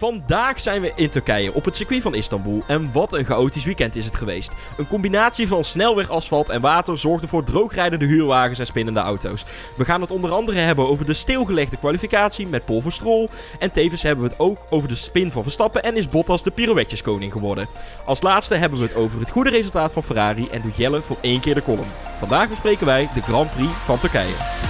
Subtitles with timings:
[0.00, 3.96] Vandaag zijn we in Turkije op het circuit van Istanbul en wat een chaotisch weekend
[3.96, 4.52] is het geweest.
[4.78, 9.44] Een combinatie van snelwegasfalt en water zorgde voor droogrijdende huurwagens en spinnende auto's.
[9.76, 13.28] We gaan het onder andere hebben over de stilgelegde kwalificatie met Paul Verstrol
[13.58, 16.50] en tevens hebben we het ook over de spin van Verstappen en is Bottas de
[16.50, 17.68] pirouetjeskoning geworden.
[18.04, 21.18] Als laatste hebben we het over het goede resultaat van Ferrari en doet Jelle voor
[21.20, 21.92] één keer de column.
[22.18, 24.69] Vandaag bespreken wij de Grand Prix van Turkije.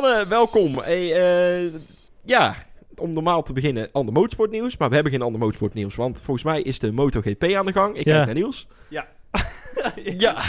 [0.00, 0.78] Mannen, welkom.
[0.78, 1.12] Hey,
[1.64, 1.72] eh,
[2.24, 2.54] ja,
[2.96, 4.76] om normaal te beginnen ander motorsportnieuws.
[4.76, 7.96] Maar we hebben geen ander motorsportnieuws, want volgens mij is de MotoGP aan de gang.
[7.96, 8.12] Ik Ja.
[8.12, 8.68] kijk naar Niels.
[8.88, 9.06] Ja.
[10.26, 10.42] ja.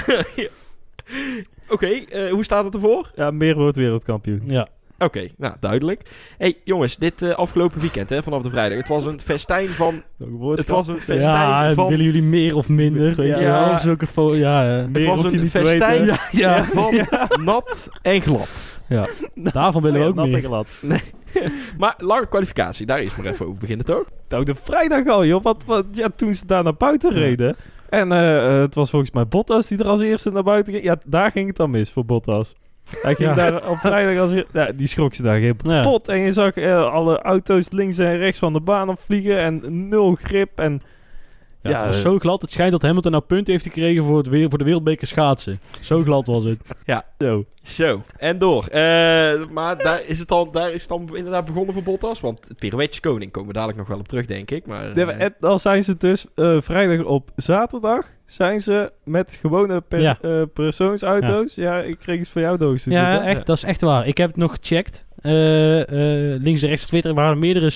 [1.70, 3.12] Oké, eh, hoe staat het ervoor?
[3.16, 4.42] Ja, meer wordt wereldkampioen.
[4.46, 4.68] Ja,
[5.00, 6.02] Oké, nou duidelijk.
[6.38, 8.78] hey, jongens, dit eh, afgelopen weekend hè, vanaf de vrijdag.
[8.78, 10.04] Het was een festijn van...
[10.56, 11.88] Het was een festijn ja van...
[11.90, 13.16] willen jullie meer of minder?
[13.16, 13.40] Weet Ja.
[13.40, 13.78] je wel?
[13.78, 17.08] Zulke ja, eh, Het was een festijn ja, van
[17.44, 18.77] nat en glad.
[18.90, 19.08] Ja.
[19.54, 20.42] Daarvan willen we ook meer.
[20.42, 20.68] glad.
[21.78, 24.04] Maar lange kwalificatie, daar is maar even over beginnen, toch?
[24.30, 25.44] Nou, de vrijdag al, joh.
[25.44, 27.56] Wat, wat, ja, toen ze daar naar buiten reden.
[27.90, 30.86] En eh, eh, het was volgens mij Bottas die er als eerste naar buiten ging.
[30.86, 32.56] Ja, daar ging het dan mis voor Bottas.
[33.02, 33.36] Hij ging Ja.
[33.36, 34.50] daar op vrijdag als eerste...
[34.54, 35.82] Ja, die schrok ze daar geen Ja.
[35.82, 36.08] pot.
[36.08, 39.40] En je zag eh, alle auto's links en rechts van de baan opvliegen.
[39.40, 40.60] En nul grip.
[40.60, 40.82] En
[41.68, 42.42] Ja, het Ja, was eh, zo glad.
[42.42, 45.60] Het schijnt dat Hamilton nou punten heeft gekregen voor, het weer, voor de wereldbeker schaatsen.
[45.82, 46.60] Zo glad was het.
[47.18, 47.46] zo.
[47.62, 48.66] Zo, en door.
[48.68, 48.82] Eh,
[49.50, 52.20] maar daar is, het dan, daar is het dan inderdaad begonnen voor Bottas.
[52.22, 54.66] Want pirouetjes koning komen we dadelijk nog wel op terug, denk ik.
[54.66, 58.92] Maar, Nee, eh, maar en dan zijn ze dus eh, vrijdag op zaterdag zijn ze
[59.04, 60.18] met gewone per, Ja.
[60.22, 61.56] eh, persoonsauto's.
[61.56, 61.80] Ja.
[61.82, 62.84] ik kreeg iets van jou doos.
[62.84, 64.08] Ja, echt, dat is echt waar.
[64.08, 65.06] Ik heb het nog gecheckt.
[65.28, 67.72] Eh, eh, links en rechts op Twitter waren er meerdere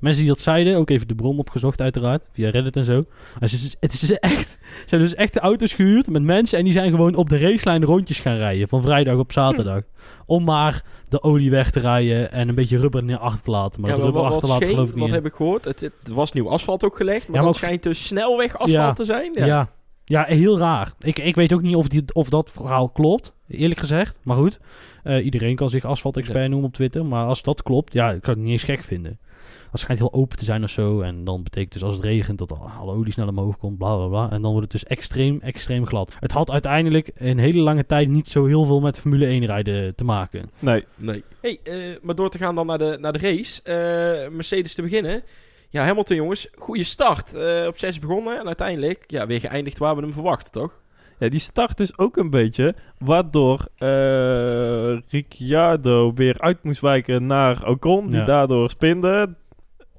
[0.00, 0.76] mensen die dat zeiden.
[0.76, 2.22] Ook even de bron opgezocht uiteraard.
[2.32, 2.94] Via Reddit en zo.
[3.32, 4.48] Maar het is, het is echt...
[4.60, 6.58] Ze hebben dus echt de auto's gehuurd met mensen.
[6.58, 8.68] En die zijn gewoon op de racelijn rondjes gaan rijden.
[8.68, 9.82] Van vrijdag op zaterdag.
[10.26, 12.32] Om maar de olie weg te rijden.
[12.32, 13.80] En een beetje rubber neer achter te laten.
[13.80, 15.14] Maar ja, dat rubber wat, achter wat, laten geloof ik wat niet.
[15.14, 15.64] heb ik gehoord?
[15.64, 17.26] Het, het was nieuw asfalt ook gelegd.
[17.26, 18.92] Maar, Ja, maar dat schijnt dus snelweg asfalt Ja.
[18.92, 19.30] te zijn.
[19.34, 19.44] Ja.
[19.44, 19.68] Ja.
[20.04, 20.24] Ja.
[20.28, 20.92] heel raar.
[21.00, 24.18] Ik, ik weet ook niet of, die, of dat verhaal klopt, eerlijk gezegd.
[24.22, 24.60] Maar goed,
[25.02, 27.06] eh, iedereen kan zich asfalt-expert noemen op Twitter.
[27.06, 29.18] Maar als dat klopt, ja, ik zou het niet eens gek vinden.
[29.62, 31.00] Als het schijnt heel open te zijn of zo.
[31.00, 33.96] En dan betekent dus als het regent dat al- alle olie snel omhoog komt, bla
[33.96, 34.30] bla bla.
[34.30, 36.12] En dan wordt het dus extreem, extreem glad.
[36.20, 39.94] Het had uiteindelijk een hele lange tijd niet zo heel veel met Formule 1 rijden
[39.94, 40.50] te maken.
[40.58, 41.22] Nee, Nee.
[41.40, 43.62] Hey, eh, maar door te gaan dan naar de, naar de race.
[43.62, 45.22] eh, Mercedes te beginnen.
[45.68, 47.34] Ja, Hamilton jongens, goede start.
[47.34, 50.80] Eh, op 6 begonnen en uiteindelijk ja, weer geëindigd waar we hem verwachten, toch?
[51.22, 52.74] Ja, die start dus ook een beetje.
[52.98, 58.06] Waardoor eh Ricciardo weer uit moest wijken naar Ocon.
[58.10, 58.24] Die Ja.
[58.24, 59.34] daardoor spinde.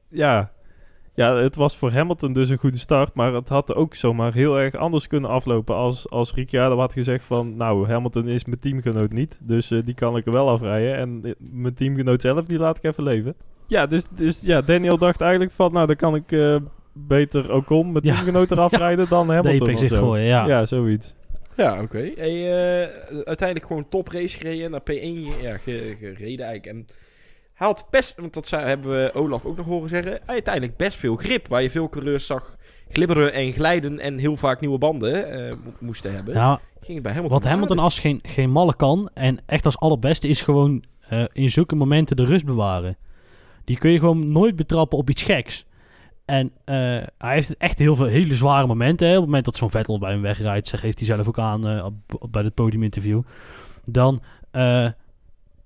[0.10, 0.52] Ja.
[1.14, 3.14] ja, het was voor Hamilton dus een goede start.
[3.14, 5.76] Maar het had ook zomaar heel erg anders kunnen aflopen.
[5.76, 7.56] Als, als Ricciardo had gezegd van...
[7.58, 9.40] Nou, Hamilton is mijn teamgenoot niet.
[9.42, 10.96] Dus eh, die kan ik er wel afrijden.
[10.96, 13.36] En eh, mijn teamgenoot zelf, die laat ik even leven.
[13.68, 15.74] Ja, dus, dus ja, Daniel dacht eigenlijk van...
[15.74, 16.32] Nou, dan kan ik
[16.94, 18.14] beter Ocon, mijn Ja.
[18.14, 18.78] teamgenoot, eraf Ja.
[18.78, 19.98] rijden dan De Hamilton zit zo.
[19.98, 20.48] gooien, ja.
[20.48, 21.14] Ja, zoiets.
[21.58, 22.12] Ja, oké.
[22.16, 22.90] Hey, eh,
[23.26, 24.72] uiteindelijk gewoon top race gereden.
[24.72, 26.66] Naar P1 ja, ge- gereden eigenlijk.
[26.66, 26.86] En
[27.54, 30.98] hij had best, want dat zei, hebben we Olaf ook nog horen zeggen, uiteindelijk best
[30.98, 31.48] veel grip.
[31.48, 32.56] Waar je veel coureurs zag
[32.90, 36.34] glibberen en glijden en heel vaak nieuwe banden eh, mo- moesten hebben.
[36.34, 39.78] Ja, Ging het bij Hamilton Wat Hamilton als geen, geen malle kan en echt als
[39.80, 42.98] allerbeste is gewoon eh, in zulke momenten de rust bewaren.
[43.64, 45.66] Die kun je gewoon nooit betrappen op iets geks.
[46.26, 46.76] En eh,
[47.18, 49.08] hij heeft echt heel veel hele zware momenten.
[49.08, 49.14] Hè.
[49.14, 51.68] Op het moment dat zo'n Vettel bij hem wegrijdt, zeg, heeft hij zelf ook aan
[51.68, 53.22] eh, op- bij het podiuminterview.
[53.86, 54.22] Dan,
[54.52, 54.88] eh,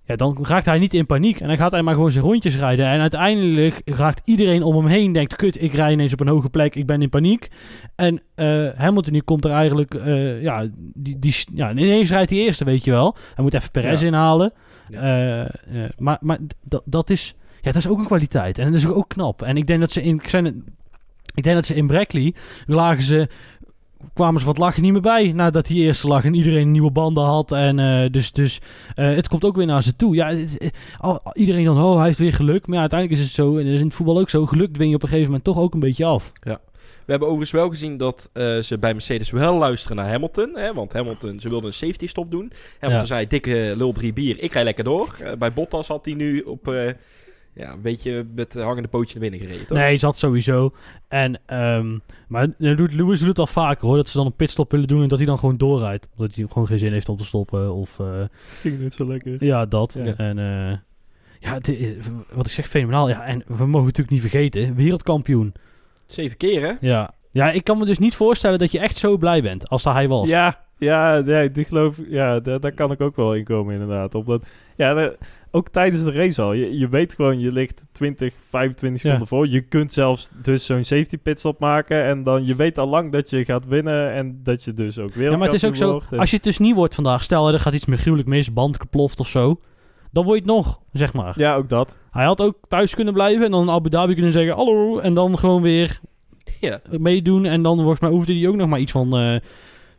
[0.04, 1.40] ja, dan raakt hij niet in paniek.
[1.40, 2.86] En dan gaat hij maar gewoon zijn rondjes rijden.
[2.88, 5.12] En uiteindelijk raakt iedereen om hem heen.
[5.12, 6.76] Denkt, kut, ik rij ineens op een hoge plek.
[6.76, 7.52] Ik ben in paniek.
[7.96, 8.22] En
[8.76, 9.94] Hamilton die komt er eigenlijk...
[10.42, 13.16] ja, die, die, ja, ineens rijdt hij eerste, weet je wel.
[13.36, 14.08] Hij moet even Perez Ja.
[14.08, 14.54] inhalen.
[14.90, 15.48] Ja.
[15.98, 16.38] Maar maar
[16.86, 17.36] dat is...
[17.68, 18.58] Ja, dat is ook een kwaliteit.
[18.58, 19.42] En dat is ook knap.
[19.42, 20.16] En ik denk dat ze in...
[20.16, 20.46] Ik, zijn,
[21.36, 22.34] ik denk dat ze in Brackley
[22.66, 23.28] lagen ze
[24.14, 27.24] kwamen ze wat lachen niet meer bij nadat hij eerste lag en iedereen nieuwe banden
[27.24, 27.52] had.
[27.52, 28.62] En eh, dus, dus
[28.96, 30.16] eh, het komt ook weer naar ze toe.
[30.16, 30.58] Ja, het-
[31.02, 32.66] eh, iedereen dan, oh, hij heeft weer geluk.
[32.68, 34.74] Maar ja, uiteindelijk is het zo, en dat is in het voetbal ook zo, geluk
[34.74, 36.31] dwing je op een gegeven moment toch ook een beetje af.
[36.42, 38.30] We hebben overigens wel gezien dat
[38.62, 40.52] ze bij Mercedes wel luisteren naar Hamilton.
[40.56, 42.52] Hè, want Hamilton, ze wilden een safety stop doen.
[42.80, 43.14] Hamilton Ja.
[43.14, 45.36] zei, dikke lul drie bier, ik rij lekker door.
[45.40, 46.74] Bij Bottas had hij nu op,
[47.57, 49.68] ja, een beetje met de hangende pootje naar binnen gereden.
[49.68, 49.77] toch?
[49.77, 50.71] Nee, zat sowieso.
[51.07, 53.95] En, ehm, maar eh, doet- Lewis doet het al vaker hoor.
[53.95, 56.07] Dat ze dan een pitstop willen doen en dat hij dan gewoon doorrijdt.
[56.18, 57.74] Omdat hij gewoon geen zin heeft om te stoppen.
[57.74, 59.44] Of eh, Het ging niet zo lekker.
[59.45, 59.94] ja, dat.
[60.04, 60.13] Ja.
[60.18, 60.77] En eh,
[61.39, 61.95] ja, is-
[62.33, 63.09] wat ik zeg, fenomenaal.
[63.09, 65.54] Ja, en we mogen natuurlijk niet vergeten, wereldkampioen.
[66.06, 66.74] Zeven keer, hè?
[66.88, 67.13] Ja.
[67.31, 69.94] ja, ik kan me dus niet voorstellen dat je echt zo blij bent als dat
[69.94, 70.30] hij was.
[70.30, 74.15] Ja, ja, ja, die geloof ja, daar, daar kan ik ook wel in komen inderdaad.
[74.15, 74.44] Omdat,
[74.75, 75.18] ja, de-
[75.57, 76.54] ook tijdens de race al.
[76.54, 78.98] Je, je weet gewoon, je ligt 20, 25 Ja.
[78.98, 79.48] seconden voor.
[79.48, 82.04] Je kunt zelfs dus zo'n safety pitstop maken.
[82.04, 84.12] En dan, je weet al lang dat je gaat winnen.
[84.13, 86.15] En dat je dus ook Ja, wereldkampioen maar het is ook zo.
[86.15, 88.54] En- als je het dus niet wordt vandaag, stel er gaat iets meer gruwelijk mis,
[88.54, 89.59] band geploft of zo,
[90.12, 91.33] dan word je het nog, zeg maar.
[91.39, 91.98] Ja, ook dat.
[92.12, 95.13] Hij had ook thuis kunnen blijven en dan in Abu Dhabi kunnen zeggen hallo en
[95.13, 96.00] dan gewoon weer
[96.59, 96.80] Ja.
[97.00, 99.36] meedoen en dan volgens mij hoefde hij ook nog maar iets van, eh,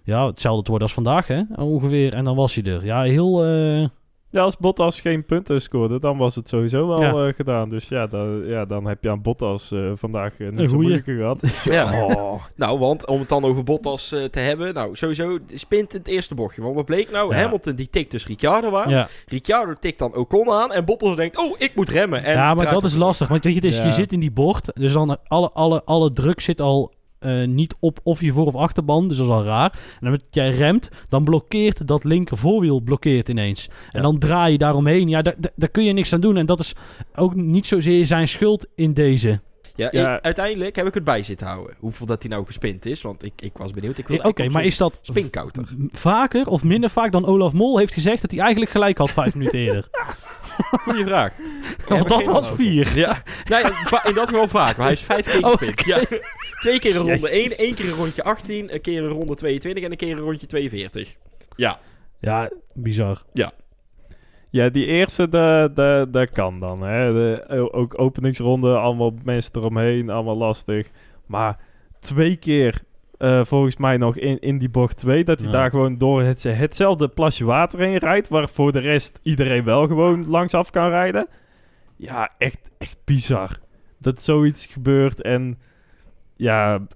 [0.03, 2.85] ja, hetzelfde te worden als vandaag hè, ongeveer en dan was hij er.
[2.85, 3.87] Ja, heel, eh,
[4.31, 7.27] Ja, als Bottas geen punten scoorde, dan was het sowieso wel Ja.
[7.29, 7.69] eh, gedaan.
[7.69, 10.75] Dus ja, dan, ja, dan heb je aan Bottas eh, vandaag eh, niet Een zo
[10.75, 11.03] goeie.
[11.03, 11.43] moeilijk gehad.
[11.75, 12.05] Ja.
[12.07, 12.43] Oh.
[12.57, 14.75] Nou, want om het dan over Bottas eh, te hebben.
[14.75, 16.63] Nou, sowieso spint het eerste bochtje.
[16.63, 17.35] Want wat bleek nou?
[17.35, 17.41] Ja.
[17.43, 18.91] Hamilton die tikt dus Ricciardo aan.
[18.91, 19.09] ja.
[19.27, 20.73] Ricciardo tikt dan Ocon aan.
[20.73, 22.25] En Bottas denkt, oh, ik moet remmen.
[22.25, 23.85] En ja, maar dat is lastig, want weet je, Ja.
[23.85, 27.75] je zit in die bocht, dus dan alle, alle, alle druk zit al eh, niet
[27.81, 29.71] op of je voor- of achterband, dus dat is al raar.
[29.73, 33.69] En dan met jij remt, dan blokkeert dat linker voorwiel blokkeert ineens.
[33.91, 35.09] En dan draai je daaromheen.
[35.09, 36.37] Ja, daar, kun je niks aan doen.
[36.37, 36.73] En dat is
[37.15, 39.41] ook niet zozeer zijn schuld in deze.
[39.75, 40.17] Ja, Ja.
[40.17, 41.75] ik- uiteindelijk heb ik het bij zitten houden.
[41.79, 43.03] Hoeveel dat hij nou gespind is.
[43.03, 43.99] Want ik, ik was benieuwd.
[43.99, 45.65] Ik wil Eh, Oké, maar is dat Spinkouter.
[45.91, 49.35] vaker of minder vaak dan Olaf Mol heeft gezegd dat hij eigenlijk gelijk had vijf
[49.35, 49.89] minuten eerder?
[50.85, 51.33] Goeie vraag.
[51.89, 52.97] Want dat was vier.
[52.97, 53.63] Ja, nee,
[54.05, 54.77] in dat geval vaak.
[54.77, 55.85] Maar hij is vijf keer Oh, gespind.
[55.85, 56.19] Ja.
[56.61, 57.57] Twee keer een ronde Jezus.
[57.57, 60.19] 1, één keer een rondje 18, een keer een ronde 22 en een keer een
[60.19, 61.17] rondje 42.
[61.57, 61.79] Ja.
[62.21, 63.23] Ja, bizar.
[64.51, 66.83] Ja, die eerste, dat de, de kan dan.
[66.83, 67.13] Hè.
[67.13, 70.89] De, ook openingsronde, allemaal mensen eromheen, allemaal lastig.
[71.27, 71.59] Maar
[72.01, 72.83] twee keer,
[73.19, 75.53] eh, volgens mij nog in, in die bocht 2, dat hij Ja.
[75.53, 79.87] daar gewoon door het, hetzelfde plasje water heen rijdt, waar voor de rest iedereen wel
[79.87, 81.29] gewoon langsaf kan rijden.
[81.97, 83.59] Ja, echt, echt bizar.
[83.99, 85.59] Dat zoiets gebeurt en
[86.37, 86.87] ja,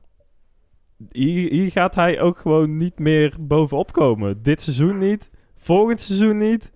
[1.11, 4.43] hier, hier gaat hij ook gewoon niet meer bovenop komen.
[4.43, 6.71] Dit seizoen niet, volgend seizoen niet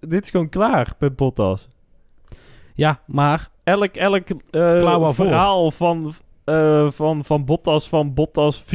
[0.00, 1.68] dit is gewoon klaar met Bottas.
[2.74, 6.12] Ja, maar Elk, elk eh, verhaal van,
[6.46, 8.68] eh, van, van Bottas, van Bottas 4.0,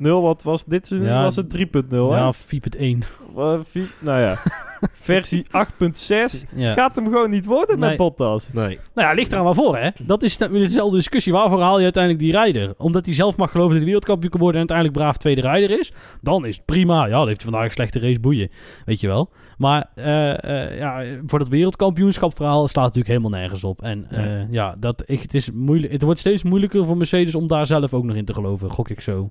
[0.00, 0.88] wat was dit?
[0.88, 1.96] Ja, was het 3.0, hè?
[1.96, 3.04] ja, 4.1.
[3.36, 4.36] Eh, vier- nou ja,
[5.10, 6.72] versie 8.6 Ja.
[6.72, 7.88] gaat hem gewoon niet worden Nee.
[7.88, 8.48] met Bottas.
[8.52, 8.78] Nee.
[8.94, 9.88] Nou ja, ligt eraan waarvoor, hè?
[10.02, 11.32] Dat is de- dezelfde discussie.
[11.32, 12.74] Waarvoor haal je uiteindelijk die rijder?
[12.76, 15.78] Omdat hij zelf mag geloven dat hij wereldkampioen kan worden en uiteindelijk braaf tweede rijder
[15.78, 15.92] is.
[16.22, 17.04] Dan is het prima.
[17.06, 18.50] Ja, dan heeft hij vandaag een slechte race boeien.
[18.84, 19.30] Weet je wel.
[19.58, 23.82] Maar eh, eh, ja, voor dat wereldkampioenschap verhaal slaat het natuurlijk helemaal nergens op.
[23.82, 24.24] En Ja.
[24.24, 27.66] ja, ja dat, ik, het, is moeilijk, het wordt steeds moeilijker voor Mercedes om daar
[27.66, 28.70] zelf ook nog in te geloven.
[28.70, 29.30] Gok ik zo.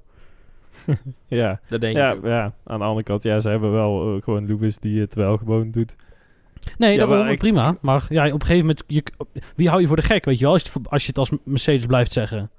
[1.28, 4.24] Ja, Dat denk ja, ik ja, aan de andere kant, ja, ze hebben wel eh,
[4.24, 5.96] gewoon Lewis die het wel gewoon doet.
[6.78, 7.78] Nee, Ja, dat maar wel ik- prima.
[7.82, 8.84] Maar ja, op een gegeven moment...
[8.88, 9.04] Je,
[9.56, 10.54] wie hou je voor de gek, weet je wel?
[10.54, 12.50] Als je het, als, je het als Mercedes blijft zeggen.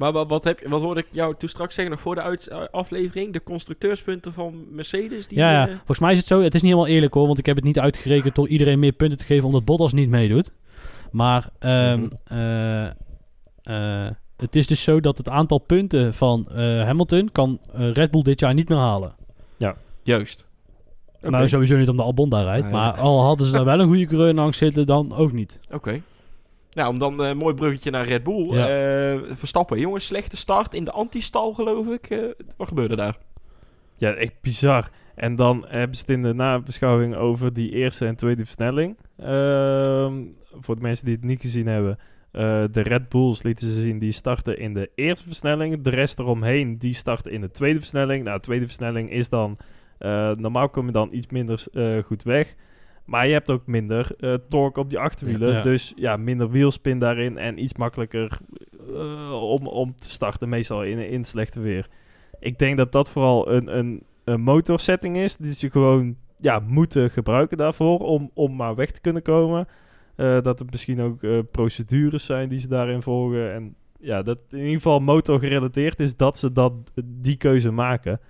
[0.00, 2.20] Maar wat, wat, heb je, wat hoorde ik jou toen straks zeggen, nog voor de
[2.22, 3.32] uit- eh, aflevering?
[3.32, 5.26] De constructeurspunten van Mercedes?
[5.28, 6.42] Die, Ja, ja, eh, volgens mij is het zo.
[6.42, 8.92] Het is niet helemaal eerlijk hoor, want ik heb het niet uitgerekend door iedereen meer
[8.92, 10.52] punten te geven omdat Bottas niet meedoet.
[11.10, 12.08] Maar ehm, Mhm.
[12.24, 12.86] eh,
[13.62, 18.22] eh, het is dus zo dat het aantal punten van eh, Hamilton kan Red Bull
[18.22, 19.14] dit jaar niet meer halen.
[20.02, 20.46] Juist.
[21.18, 21.30] Oké.
[21.30, 22.62] Nou, sowieso niet omdat Albon daar rijdt.
[22.62, 22.72] Nee.
[22.72, 25.60] Maar al hadden ze daar wel een goede coureur langs zitten, dan ook niet.
[25.70, 26.00] Oké.
[26.72, 28.54] Nou, om dan eh, een mooi bruggetje naar Red Bull.
[28.54, 28.68] Ja.
[28.68, 32.10] Eh, Verstappen, jongens, slechte start in de anti-stal, geloof ik.
[32.10, 32.18] Eh,
[32.56, 33.18] wat gebeurde daar?
[33.96, 34.90] Ja, echt bizar.
[35.14, 38.96] En dan hebben ze het in de nabeschouwing over die eerste en tweede versnelling.
[39.18, 40.14] Ehm,
[40.60, 41.98] voor de mensen die het niet gezien hebben.
[42.32, 45.82] eh, de Red Bulls lieten ze zien, die starten in de eerste versnelling.
[45.82, 48.24] De rest eromheen, die starten in de tweede versnelling.
[48.24, 49.56] Nou, de tweede versnelling is dan...
[49.98, 52.54] eh, normaal kom je dan iets minder eh, goed weg.
[53.10, 55.52] Maar je hebt ook minder eh, torque op die achterwielen.
[55.52, 55.60] Ja.
[55.60, 58.38] Dus ja, minder wielspin daarin en iets makkelijker
[58.94, 60.48] eh, om, om te starten.
[60.48, 61.88] Meestal in, in slechte weer.
[62.40, 65.36] Ik denk dat dat vooral een, een, een motorsetting is.
[65.36, 69.68] Die ze gewoon ja, moeten gebruiken daarvoor om, om maar weg te kunnen komen.
[70.16, 73.52] Eh, dat er misschien ook procedures zijn die ze daarin volgen.
[73.52, 76.72] En ja, dat in ieder geval motor gerelateerd is dat ze dat,
[77.04, 78.20] die keuze maken.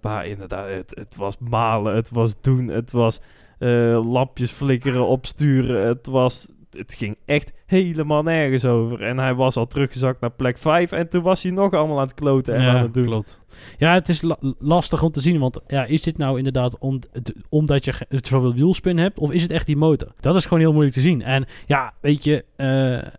[0.00, 3.20] Maar inderdaad, het, het was malen, het was doen, het was
[3.58, 5.86] eh, lampjes flikkeren, opsturen.
[5.86, 9.02] Het, was, het ging echt helemaal nergens over.
[9.02, 10.92] En hij was al teruggezakt naar plek 5.
[10.92, 13.06] En toen was hij nog allemaal aan het kloten en ja, aan het doen.
[13.06, 13.40] Klopt.
[13.78, 14.24] Ja, het is
[14.58, 15.38] lastig om te zien.
[15.38, 16.78] Want ja, is dit nou inderdaad
[17.48, 19.18] omdat je zoveel wielspin hebt?
[19.18, 20.12] Of is het echt die motor?
[20.20, 21.22] Dat is gewoon heel moeilijk te zien.
[21.22, 23.10] En ja, weet je, eh,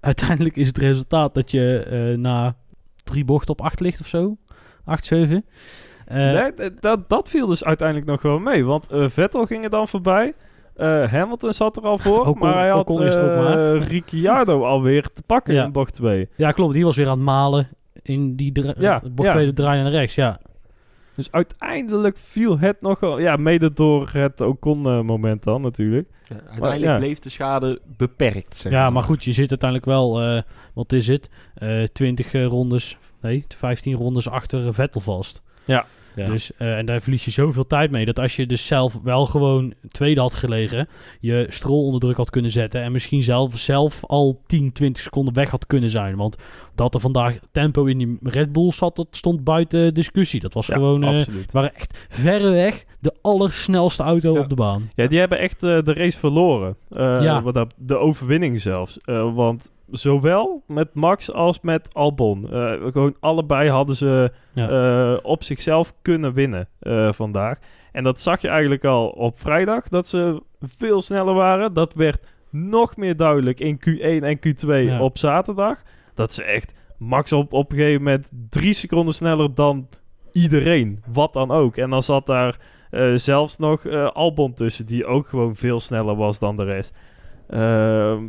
[0.00, 2.56] uiteindelijk is het resultaat dat je eh, na
[3.04, 4.36] drie bochten op acht ligt of zo.
[4.84, 5.44] 8, 7.
[6.08, 8.64] Nee, d- dat, dat viel dus uiteindelijk nog wel mee.
[8.64, 10.32] Want eh, Vettel ging er dan voorbij.
[10.76, 12.20] Eh, Hamilton zat er al voor.
[12.26, 13.74] Ocon- maar hij had Ocon is ook maar.
[13.74, 15.64] eh, Ricciardo alweer te pakken Ja.
[15.64, 16.28] in bocht 2.
[16.36, 16.74] Ja, klopt.
[16.74, 17.68] Die was weer aan het malen
[18.02, 19.34] in die dra- Ja, bocht ja.
[19.34, 20.14] tweede draai naar rechts.
[20.14, 20.38] Ja,
[21.14, 23.18] Dus uiteindelijk viel het nog wel...
[23.18, 26.08] Ja, mede door het Ocon-moment dan natuurlijk.
[26.22, 26.96] Ja, uiteindelijk ja.
[26.98, 28.56] bleef de schade beperkt.
[28.56, 30.42] Zeg ja maar goed, je zit uiteindelijk wel, eh,
[30.74, 31.30] wat is het?
[31.54, 35.42] Eh 20 eh, rondes, nee, 15 rondes achter eh, Vettel vast.
[35.64, 35.86] Ja.
[36.26, 38.04] Dus, eh, en daar verlies je zoveel tijd mee.
[38.04, 40.88] Dat als je dus zelf wel gewoon tweede had gelegen,
[41.20, 42.82] je strol onder druk had kunnen zetten.
[42.82, 46.16] En misschien zelf, zelf al 10, 20 seconden weg had kunnen zijn.
[46.16, 46.36] Want
[46.74, 50.40] dat er vandaag tempo in die Red Bull zat, dat stond buiten discussie.
[50.40, 51.02] Dat was Ja, gewoon.
[51.02, 54.40] het waren echt verreweg de allersnelste auto Ja.
[54.40, 54.90] op de baan.
[54.94, 56.76] Ja, die hebben echt eh, de race verloren.
[56.88, 57.42] Ja.
[57.42, 58.98] wat dat- de overwinning zelfs.
[59.34, 62.50] Want zowel met Max als met Albon.
[62.52, 64.68] eh, gewoon allebei hadden ze Ja.
[64.68, 67.58] eh, op zichzelf kunnen winnen eh, vandaag.
[67.92, 69.88] En dat zag je eigenlijk al op vrijdag.
[69.88, 71.72] Dat ze veel sneller waren.
[71.72, 75.00] Dat werd nog meer duidelijk in Q1 en Q2 Ja.
[75.00, 75.82] op zaterdag.
[76.14, 79.88] Dat ze echt Max op, op een gegeven moment drie seconden sneller dan
[80.32, 81.02] iedereen.
[81.12, 81.76] Wat dan ook.
[81.76, 82.58] En dan zat daar
[83.14, 86.94] zelfs nog Albon tussen, die ook gewoon veel sneller was dan de rest.
[87.48, 88.24] Ehm,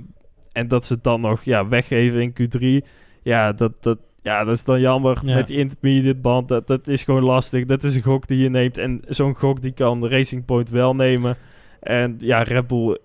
[0.56, 2.88] en dat ze het dan nog ja, weggeven in Q3.
[3.24, 5.36] Ja, dat, dat, ja, dat is dan jammer Ja.
[5.36, 6.48] met die intermediate band.
[6.48, 7.66] Dat, dat is gewoon lastig.
[7.66, 8.78] Dat is een gok die je neemt.
[8.78, 11.38] En zo'n gok die kan Racing Point wel nemen.
[11.80, 12.98] En ja, Red Bull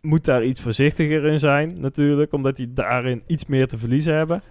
[0.00, 2.32] moet daar iets voorzichtiger in zijn natuurlijk.
[2.32, 4.42] Omdat die daarin iets meer te verliezen hebben.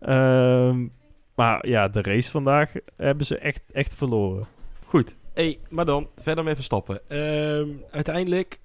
[0.00, 0.86] Ehm,
[1.34, 4.46] maar ja, de race vandaag hebben ze echt, echt verloren.
[4.84, 5.16] Goed.
[5.34, 7.00] Hey, maar dan verder met Verstappen.
[7.08, 8.60] Ehm uiteindelijk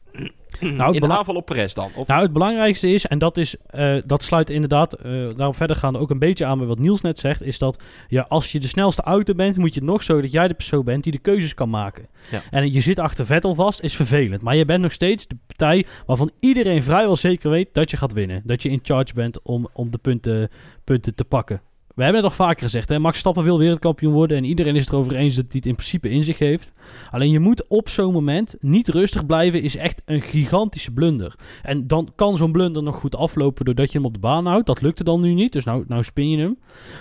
[0.60, 1.92] Nou, in aanval op Perez dan.
[1.96, 5.76] Of, Nou, het belangrijkste is, en dat, is, eh, dat sluit inderdaad eh daarop verder
[5.76, 8.60] gaan ook een beetje aan bij wat Niels net zegt, is dat ja, als je
[8.60, 11.20] de snelste auto bent, moet je nog zo dat jij de persoon bent die de
[11.20, 12.08] keuzes kan maken.
[12.32, 12.42] Ja.
[12.52, 14.42] En je zit achter Vettel vast, is vervelend.
[14.42, 18.14] Maar je bent nog steeds de partij waarvan iedereen vrijwel zeker weet dat je gaat
[18.14, 18.42] winnen.
[18.46, 20.50] Dat je in charge bent om, om de punten,
[20.84, 21.62] punten te pakken.
[22.00, 23.00] We hebben het al vaker gezegd, hè?
[23.00, 25.76] Max Stappen wil wereldkampioen worden en iedereen is het erover eens dat hij het in
[25.76, 26.74] principe in zich heeft.
[27.12, 31.36] Alleen je moet op zo'n moment niet rustig blijven, is echt een gigantische blunder.
[31.62, 34.66] En dan kan zo'n blunder nog goed aflopen doordat je hem op de baan houdt.
[34.66, 36.60] Dat lukte dan nu niet, dus nou, nou spin je hem.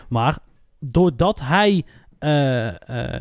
[0.08, 0.38] Maar
[0.78, 1.84] doordat hij
[2.18, 2.66] eh,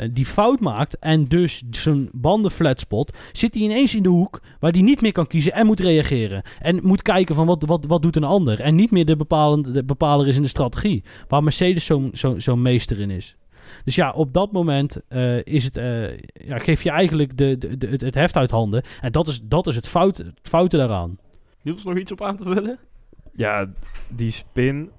[0.03, 4.41] eh, die fout maakt en dus zijn banden flatspot, zit hij ineens in de hoek
[4.59, 6.41] waar hij niet meer kan kiezen en moet reageren.
[6.59, 8.59] En moet kijken van wat, wat, wat doet een ander.
[8.59, 11.03] En niet meer de, bepalende, de bepaler is in de strategie.
[11.27, 13.35] Waar Mercedes zo'n zo, zo'n meester in is.
[13.83, 17.77] Dus ja, op dat moment eh, is het, eh, ja, geef je eigenlijk de, de,
[17.77, 18.83] de- het, het heft uit handen.
[19.01, 21.17] En dat is, dat is het, fout, het foute daaraan.
[21.61, 22.79] Niels nog iets op aan te vullen?
[23.35, 23.69] Ja,
[24.09, 24.89] die spin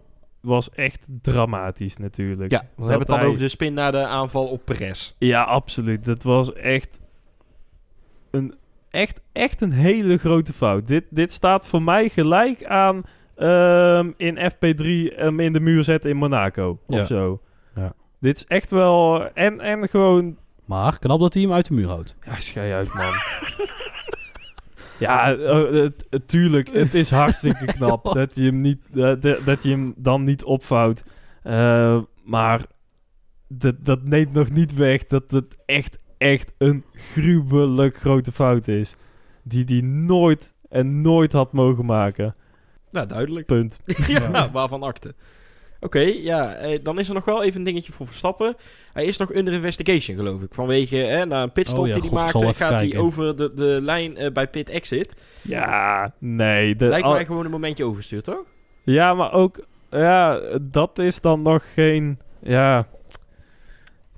[0.41, 2.51] was echt dramatisch natuurlijk.
[2.51, 5.15] Ja, we Dat hebben het dan hij- over de spin naar de aanval op Perez.
[5.19, 6.05] Ja, absoluut.
[6.05, 7.01] Dat was echt
[8.31, 8.55] een,
[8.91, 10.87] echt, echt een hele grote fout.
[10.87, 13.03] Dit, dit staat voor mij gelijk aan
[13.37, 17.01] ehm, in FP3 hem in de muur zetten in Monaco Ja.
[17.01, 17.41] of zo.
[17.75, 17.93] Ja.
[18.21, 19.29] Dit is echt wel...
[19.35, 20.37] En, en gewoon...
[20.65, 22.17] Maar knap dat hij hem uit de muur houdt.
[22.27, 23.13] Ja, schei uit, man.
[24.99, 26.69] ja, eh, het- het- tuurlijk.
[26.69, 28.83] Het is hartstikke knap dat je hem, niet,
[29.45, 31.05] dat je hem dan niet opvouwt.
[31.43, 32.67] Eh, maar
[33.49, 38.97] dat, dat neemt nog niet weg dat het echt, echt een gruwelijk grote fout is.
[39.43, 42.35] Die die nooit en nooit had mogen maken.
[42.91, 43.47] Nou, duidelijk.
[43.47, 43.81] Punt.
[44.07, 44.51] ja, Ja.
[44.51, 45.15] waarvan akte.
[45.81, 48.57] Oké, ja, eh, dan is er nog wel even een dingetje voor Verstappen.
[48.93, 50.55] Hij is nog under investigation, geloof ik.
[50.55, 53.79] Vanwege, hè, na een pitstop Oh ja, die hij maakte, gaat hij over de, de
[53.83, 55.27] lijn eh, bij pit exit.
[55.43, 56.77] Ja, nee.
[56.77, 58.45] De, Lijkt al- mij gewoon een momentje overstuur, toch?
[58.83, 62.87] Ja, maar ook, ja, dat is dan nog geen, ja,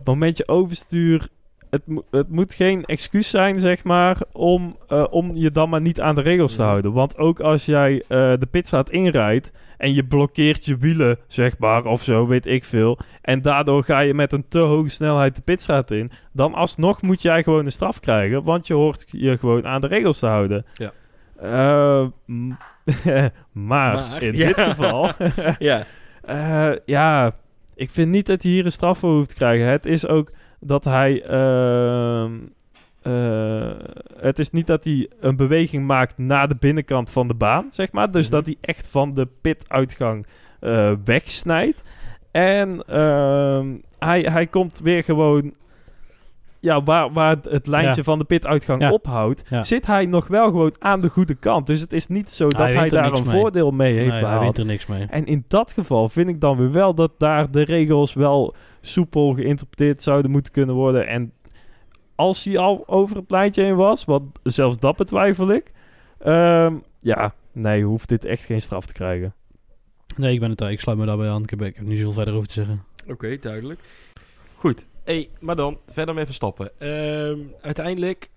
[0.04, 1.28] momentje overstuur.
[1.70, 6.00] Het, het moet geen excuus zijn, zeg maar, om, eh, om je dan maar niet
[6.00, 6.92] aan de regels te houden.
[6.92, 11.84] Want ook als jij eh, de pitstraat inrijdt en je blokkeert je wielen, zeg maar,
[11.84, 12.98] of zo, weet ik veel.
[13.22, 16.10] En daardoor ga je met een te hoge snelheid de pitstraat in.
[16.32, 19.86] Dan alsnog moet jij gewoon een straf krijgen, want je hoort je gewoon aan de
[19.86, 20.64] regels te houden.
[20.74, 20.92] Ja.
[21.36, 22.06] Eh,
[23.52, 24.46] maar, Maar, in ja.
[24.46, 25.10] dit geval...
[25.58, 25.86] ja.
[26.22, 27.34] Eh, ja,
[27.74, 29.66] ik vind niet dat hij hier een straf voor hoeft te krijgen.
[29.66, 32.32] Het is ook dat hij ehm,
[33.02, 33.70] eh,
[34.16, 37.92] het is niet dat hij een beweging maakt naar de binnenkant van de baan, zeg
[37.92, 38.10] maar.
[38.10, 38.34] Dus Mhm.
[38.34, 40.26] dat hij echt van de pituitgang
[40.60, 41.82] eh wegsnijdt.
[42.30, 43.66] En ehm,
[43.98, 45.54] hij, hij komt weer gewoon...
[46.62, 48.02] Ja, waar, waar het lijntje Ja.
[48.02, 48.90] van de pituitgang Ja.
[48.92, 49.62] ophoudt, Ja.
[49.62, 51.66] zit hij nog wel gewoon aan de goede kant.
[51.66, 53.40] Dus het is niet zo dat Hij daar een mee.
[53.40, 54.58] voordeel mee heeft Nee, hij behaald.
[54.58, 55.06] er niks mee.
[55.10, 59.34] En in dat geval vind ik dan weer wel dat daar de regels wel soepel
[59.34, 61.06] geïnterpreteerd zouden moeten kunnen worden.
[61.06, 61.32] En
[62.20, 65.72] als hij al over het lijntje heen was, want zelfs dat betwijfel ik.
[66.18, 69.34] ehm, ja, nee, hoeft dit echt geen straf te krijgen.
[70.16, 71.42] Nee, ik ben het Ik sluit me daarbij aan.
[71.42, 72.84] Ik heb, ik heb niet zoveel verder over te zeggen.
[73.08, 73.80] Oké, duidelijk.
[74.54, 74.86] Goed.
[75.04, 76.70] Hey, maar dan verder met Verstappen.
[76.78, 78.30] Ehm uiteindelijk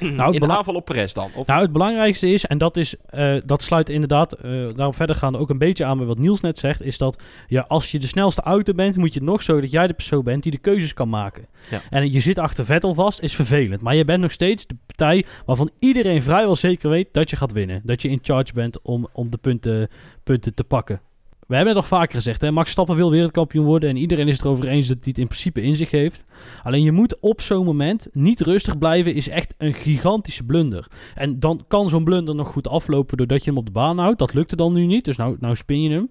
[0.00, 1.30] Nou, in de aanval op Perez dan.
[1.34, 5.16] Of, Nou, het belangrijkste is, en dat is, eh, dat sluit inderdaad, eh daarom verder
[5.16, 7.98] gaan ook een beetje aan bij wat Niels net zegt, is dat ja, als je
[7.98, 10.52] de snelste auto bent, moet je het nog zo dat jij de persoon bent die
[10.52, 11.46] de keuzes kan maken.
[11.70, 11.80] Ja.
[11.90, 13.80] En je zit achter Vettel vast, is vervelend.
[13.80, 17.52] Maar je bent nog steeds de partij waarvan iedereen vrijwel zeker weet dat je gaat
[17.52, 17.80] winnen.
[17.84, 19.88] Dat je in charge bent om, om de punten,
[20.22, 21.00] punten te pakken.
[21.46, 22.50] We hebben het al vaker gezegd, hè?
[22.50, 25.26] Max Stappen wil wereldkampioen worden en iedereen is het erover eens dat hij het in
[25.26, 26.24] principe in zich heeft.
[26.62, 30.86] Alleen je moet op zo'n moment niet rustig blijven, is echt een gigantische blunder.
[31.14, 34.18] En dan kan zo'n blunder nog goed aflopen doordat je hem op de baan houdt.
[34.18, 36.10] Dat lukte dan nu niet, dus nou, nou spin je hem.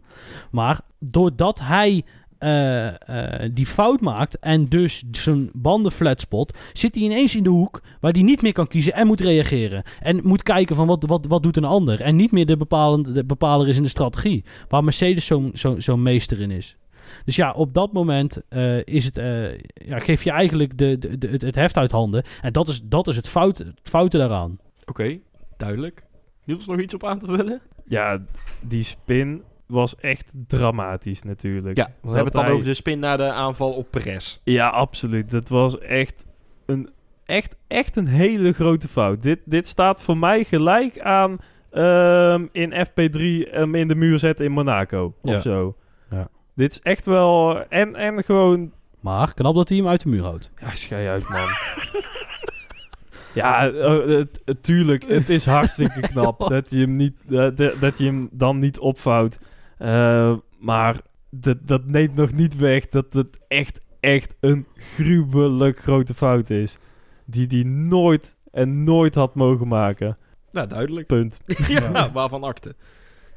[0.52, 2.04] Maar doordat hij
[2.44, 7.50] eh, eh, die fout maakt en dus zijn banden flatspot, zit hij ineens in de
[7.50, 9.84] hoek waar hij niet meer kan kiezen en moet reageren.
[10.00, 12.02] En moet kijken van wat, wat, wat doet een ander.
[12.02, 14.44] En niet meer de, bepalende, de bepaler is in de strategie.
[14.68, 16.78] Waar Mercedes zo'n zo, zo'n meester in is.
[17.26, 21.18] Dus ja, op dat moment eh, is het, eh, ja, geef je eigenlijk de, de,
[21.18, 22.24] de- het, het heft uit handen.
[22.42, 24.58] En dat is, dat is het, fout, het foute daaraan.
[24.86, 25.20] Oké,
[25.58, 26.04] duidelijk.
[26.46, 27.62] Niels nog iets op aan te vullen?
[27.88, 28.22] Ja,
[28.62, 29.42] die spin
[29.74, 31.78] was echt dramatisch natuurlijk.
[31.78, 34.40] Ja, we Dat hebben het dan hij- over de spin naar de aanval op Perez.
[34.44, 35.32] Ja, absoluut.
[35.32, 36.26] Dat was echt
[36.66, 36.90] een,
[37.26, 39.22] echt, echt een hele grote fout.
[39.24, 41.38] Dit, dit staat voor mij gelijk aan
[41.72, 45.36] ehm, in FP3 hem in de muur zetten in Monaco Ja.
[45.36, 45.76] of zo.
[46.12, 46.28] Ja.
[46.56, 47.64] Dit is echt wel...
[47.70, 48.72] En, en gewoon...
[49.00, 50.52] Maar knap dat hij hem uit de muur houdt.
[50.62, 51.48] Ja, schei uit, man.
[53.34, 55.04] ja, eh, het- het- tuurlijk.
[55.04, 58.80] Het is hartstikke knap dat je hem, niet, dat- dat dat je hem dan niet
[58.80, 59.40] opvouwt.
[59.78, 66.14] Eh, maar dat, dat neemt nog niet weg dat het echt, echt een gruwelijk grote
[66.14, 66.78] fout is.
[67.26, 70.18] Die die nooit en nooit had mogen maken.
[70.52, 71.08] Nou, duidelijk.
[71.08, 71.40] Punt.
[71.68, 72.76] ja, waarvan akte.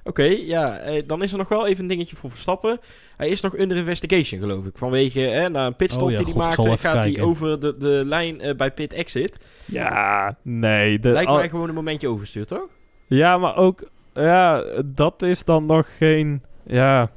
[0.05, 2.79] Oké, ja, eh, dan is er nog wel even een dingetje voor Verstappen.
[3.17, 4.79] Hij is nog under investigation, geloof ik.
[4.79, 7.77] Vanwege, hè, na een pitstop Oh ja, die hij god, maakte, gaat hij over de,
[7.77, 9.51] de lijn eh, bij pit exit.
[9.65, 10.99] Ja, nee.
[10.99, 12.69] De, Lijkt al- mij gewoon een momentje overstuur, toch?
[13.07, 17.11] Ja, maar ook, ja, dat is dan nog geen, ja,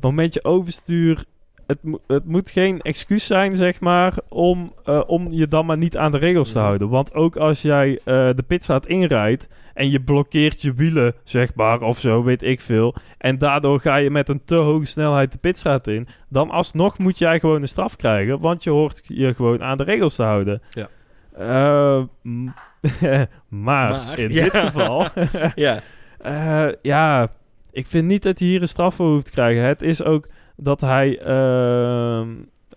[0.00, 1.24] momentje overstuur.
[1.66, 5.96] Het, het moet geen excuus zijn, zeg maar, om, eh, om je dan maar niet
[5.96, 6.66] aan de regels te Mhm.
[6.66, 6.88] houden.
[6.88, 11.80] Want ook als jij eh, de pitstraat inrijdt en je blokkeert je wielen, zeg maar,
[11.80, 12.94] of zo, weet ik veel.
[13.18, 16.08] En daardoor ga je met een te hoge snelheid de pitstraat in.
[16.28, 19.84] Dan alsnog moet jij gewoon een straf krijgen, want je hoort je gewoon aan de
[19.84, 20.62] regels te houden.
[20.70, 20.88] Ja.
[21.36, 22.02] Eh,
[23.48, 24.42] maar, Maar, in ja.
[24.42, 25.06] dit geval...
[25.54, 25.80] ja.
[26.26, 27.30] Eh, ja,
[27.72, 29.62] ik vind niet dat hij hier een straf voor hoeft te krijgen.
[29.62, 31.18] Het is ook dat hij.
[31.18, 32.28] ehm,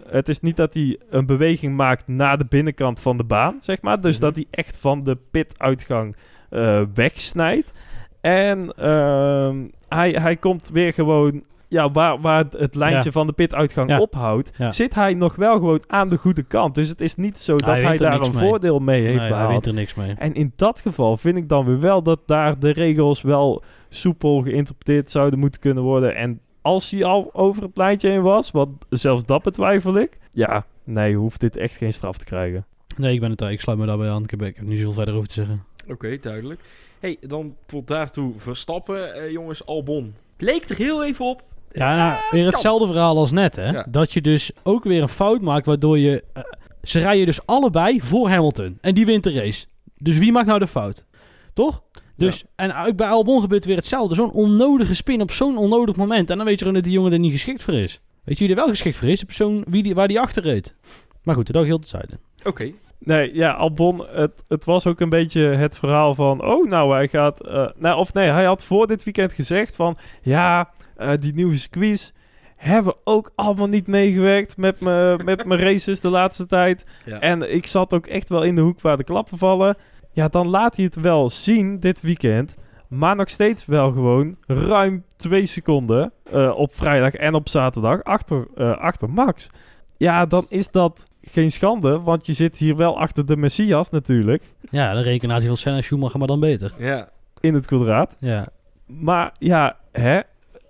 [0.09, 3.81] het is niet dat hij een beweging maakt naar de binnenkant van de baan, zeg
[3.81, 4.01] maar.
[4.01, 4.21] Dus Mhm.
[4.25, 6.15] dat hij echt van de pituitgang
[6.49, 7.73] eh wegsnijdt.
[8.21, 9.57] En ehm,
[9.89, 11.43] hij, hij komt weer gewoon.
[11.71, 13.11] Ja, waar, waar het lijntje Ja.
[13.11, 13.99] van de pituitgang Ja.
[13.99, 14.71] ophoudt, Ja.
[14.71, 16.75] zit hij nog wel gewoon aan de goede kant.
[16.75, 18.47] Dus het is niet zo dat Hij daar een mee.
[18.47, 19.51] voordeel mee heeft Nee, hij behaald.
[19.51, 20.13] wint er niks mee.
[20.17, 24.41] En in dat geval vind ik dan weer wel dat daar de regels wel soepel
[24.41, 26.15] geïnterpreteerd zouden moeten kunnen worden.
[26.15, 30.17] En als hij al over het lijntje heen was, want zelfs dat betwijfel ik.
[30.31, 32.65] Ja, nee, hoeft dit echt geen straf te krijgen.
[32.97, 34.23] Nee, ik ben het Ik sluit me daarbij aan.
[34.23, 35.63] Ik heb, ik heb niet zoveel verder over te zeggen.
[35.89, 36.59] Oké, duidelijk.
[36.99, 40.13] hey, dan tot daartoe Verstappen, eh, jongens, Albon.
[40.37, 41.41] Leek er heel even op.
[41.71, 42.51] Ja, nou, weer kan.
[42.51, 43.69] hetzelfde verhaal als net, hè.
[43.69, 43.85] Ja.
[43.89, 46.23] Dat je dus ook weer een fout maakt, waardoor je...
[46.33, 46.43] eh,
[46.81, 48.77] ze rijden dus allebei voor Hamilton.
[48.81, 49.65] En die wint de race.
[49.97, 51.05] Dus wie maakt nou de fout?
[51.53, 51.81] Toch?
[52.17, 54.15] Dus, en ook bij Albon gebeurt weer hetzelfde.
[54.15, 56.29] Zo'n onnodige spin op zo'n onnodig moment.
[56.29, 58.01] En dan weet je gewoon dat die jongen er niet geschikt voor is.
[58.23, 59.19] Weet je wie er wel geschikt voor is?
[59.19, 60.75] De persoon wie die, waar die achter reed.
[61.23, 62.19] Maar goed, dat heel te zuiden.
[62.43, 66.45] Oké, Nee, ja, Albon, het, het was ook een beetje het verhaal van...
[66.45, 67.47] Oh, nou, hij gaat...
[67.47, 69.97] eh, nou, of nee, hij had voor dit weekend gezegd van...
[70.21, 72.11] Ja, eh, die nieuwe squeeze
[72.55, 76.85] hebben ook allemaal niet meegewerkt met mijn met mijn races de laatste tijd.
[77.05, 77.19] ja.
[77.19, 79.77] En ik zat ook echt wel in de hoek waar de klappen vallen.
[80.11, 82.55] Ja, dan laat hij het wel zien dit weekend.
[82.87, 88.47] Maar nog steeds wel gewoon ruim twee seconden eh, op vrijdag en op zaterdag achter,
[88.55, 89.49] eh, achter Max.
[89.97, 94.43] Ja, dan is dat geen schande, want je zit hier wel achter de Messias natuurlijk.
[94.71, 96.73] Ja, de rekenatie van Senna en Schumacher, maar dan beter.
[96.77, 97.09] Ja.
[97.39, 98.15] In het kwadraat.
[98.19, 98.47] Ja,
[98.85, 100.19] Maar ja, hè,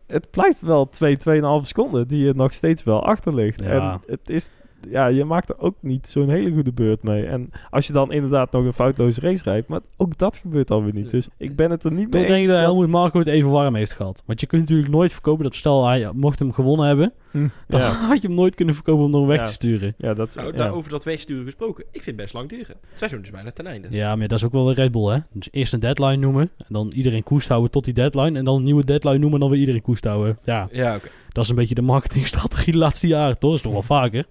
[0.09, 1.21] het blijft wel 2, 2,5
[1.61, 3.61] seconden die je nog steeds wel achter ligt.
[3.61, 3.91] Ja.
[3.91, 4.49] En het is,
[4.89, 7.25] ja, je maakt er ook niet zo'n hele goede beurt mee.
[7.25, 10.93] En als je dan inderdaad nog een foutloze race rijdt, maar ook dat gebeurt alweer
[10.93, 11.09] niet.
[11.09, 12.43] Dus ik ben het er niet Toch mee denk eens.
[12.47, 14.23] ik dat dat- Helmut Marko het even warm heeft gehad.
[14.25, 17.79] Want je kunt natuurlijk nooit verkopen dat stel hij mocht hem gewonnen hebben, Hm, dan
[17.79, 19.45] ja, had je hem nooit kunnen verkopen om hem weg Ja.
[19.45, 19.93] te sturen.
[19.97, 20.35] ja, dat.
[20.35, 20.53] Nou, ja.
[20.57, 21.83] daarover dat wegsturen gesproken.
[21.83, 22.75] Ik vind het best lang duren.
[22.95, 23.87] Seizoen is bijna ten einde.
[23.91, 25.17] Ja, maar dat is ook wel een Red Bull, hè?
[25.33, 28.55] Dus eerst een deadline noemen, en dan iedereen koest houden tot die deadline, en dan
[28.55, 30.37] een nieuwe deadline noemen en dan weer iedereen koest houden.
[30.43, 31.07] Ja, Ja, oké.
[31.39, 33.49] Dat is een beetje de marketingstrategie de laatste jaren, toch?
[33.49, 34.25] Dat is toch wel vaker.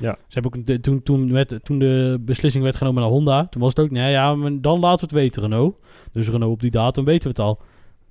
[0.00, 0.12] Ja.
[0.28, 3.60] Ze hebben ook, de- toen, toen, werd, toen de beslissing werd genomen naar Honda, toen
[3.62, 5.76] was het ook, nee, ja, maar dan laten we het weten, Renault.
[6.12, 7.60] Dus Renault op die datum weten we het al.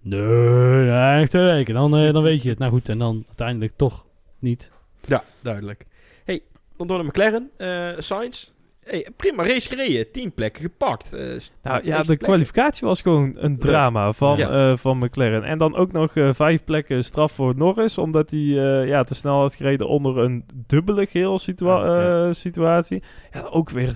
[0.01, 2.57] Nee, nee, twee weken, dan, eh, dan weet je het.
[2.59, 4.05] Nou goed, en dan uiteindelijk toch
[4.39, 4.71] niet.
[5.05, 5.85] Ja, duidelijk.
[6.25, 6.41] hey,
[6.77, 7.49] dan door naar McLaren.
[7.57, 8.51] eh Sainz.
[8.85, 10.11] Hey, prima race gereden.
[10.11, 11.13] 10 plekken gepakt.
[11.13, 11.19] Eh,
[11.61, 12.17] Nou ja, de plekken.
[12.27, 14.69] kwalificatie was gewoon een drama van, Ja.
[14.69, 15.43] eh, van McLaren.
[15.43, 18.39] En dan ook nog eh, vijf plekken straf voor Norris, omdat hij
[18.85, 22.33] ja, te snel had gereden onder een dubbele geel situa- Ja, ja.
[22.33, 23.03] situatie.
[23.31, 23.95] Ja, ook weer,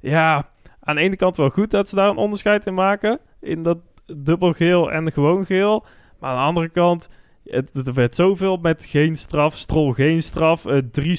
[0.00, 0.48] ja,
[0.80, 3.78] aan de ene kant wel goed dat ze daar een onderscheid in maken, in dat
[4.16, 5.84] dubbel geel en gewoon geel.
[6.20, 7.08] Maar aan de andere kant,
[7.44, 11.18] het, het werd zoveel met geen straf, Stroll geen straf, drie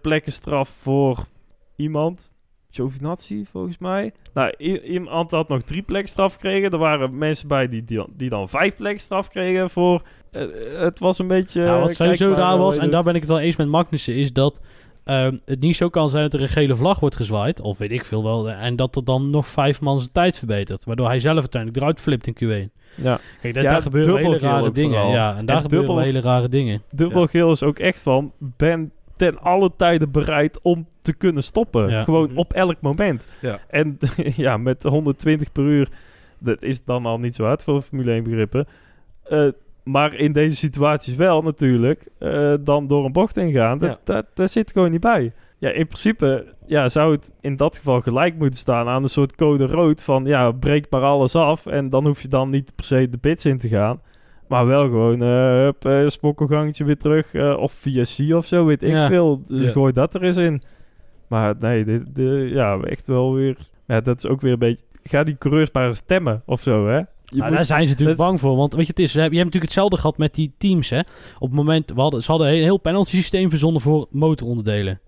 [0.00, 1.24] plekken straf voor
[1.76, 2.30] iemand.
[2.72, 4.12] Giovinazzi, volgens mij.
[4.34, 6.70] Nou, iemand had nog drie plekken straf gekregen.
[6.70, 10.02] Er waren mensen bij die, die, die dan vijf plekken straf kregen voor...
[10.30, 10.42] eh,
[10.76, 11.62] het was een beetje...
[11.62, 14.32] Ja, wat sowieso raar was, en daar ben ik het wel eens met Magnussen, is
[14.32, 14.60] dat
[15.04, 17.90] ehm, het niet zo kan zijn dat er een gele vlag wordt gezwaaid, of weet
[17.92, 21.20] ik veel wel, en dat er dan nog vijf man zijn tijd verbetert, waardoor hij
[21.20, 22.34] zelf uiteindelijk eruit flipt in
[22.68, 22.72] Q1.
[22.94, 24.90] Ja, Kijk, daar, Ja, daar gebeuren hele dubbelgeel rare dingen.
[24.98, 25.12] vooral.
[25.12, 26.82] Ja, en daar En gebeuren dubbel- hele rare dingen.
[26.90, 28.32] dubbel geel is ook echt van...
[28.38, 31.88] Ben ten alle tijden bereid om te kunnen stoppen.
[31.90, 32.02] Ja.
[32.04, 32.38] Gewoon Mhm.
[32.38, 33.26] op elk moment.
[33.40, 33.58] Ja.
[33.68, 33.98] En
[34.36, 35.88] ja, met 120 per uur...
[36.38, 38.66] Dat is dan al niet zo hard voor Formule 1 begrippen.
[39.22, 39.48] Eh,
[39.84, 42.06] maar in deze situaties wel natuurlijk.
[42.18, 43.78] eh, dan door een bocht ingaan.
[43.78, 43.98] Dat, Ja.
[44.04, 45.32] dat, dat zit gewoon niet bij.
[45.58, 49.34] Ja, in principe ja, zou het in dat geval gelijk moeten staan aan een soort
[49.34, 50.02] code rood.
[50.04, 51.66] Van ja, breek maar alles af.
[51.66, 54.00] En dan hoef je dan niet per se de pits in te gaan.
[54.52, 57.34] Maar wel gewoon, hup, eh, spokkelgangetje weer terug.
[57.34, 59.08] eh, of via C of zo, weet ik Ja.
[59.08, 59.42] veel.
[59.46, 59.70] Dus Ja.
[59.70, 60.62] Gooi dat er eens in.
[61.28, 63.56] Maar nee, dit, dit- ja, echt wel weer...
[63.86, 64.84] Ja, dat is ook weer een beetje...
[65.02, 66.92] Ga die coureurs maar eens stemmen of zo, hè?
[66.92, 68.56] Nou, moet- daar zijn ze natuurlijk bang voor.
[68.56, 70.90] Want weet je, het is, je hebt natuurlijk hetzelfde gehad met die teams.
[70.90, 70.98] Hè?
[71.38, 75.00] Op het moment, we hadden, ze hadden een heel penalty systeem verzonnen voor motoronderdelen.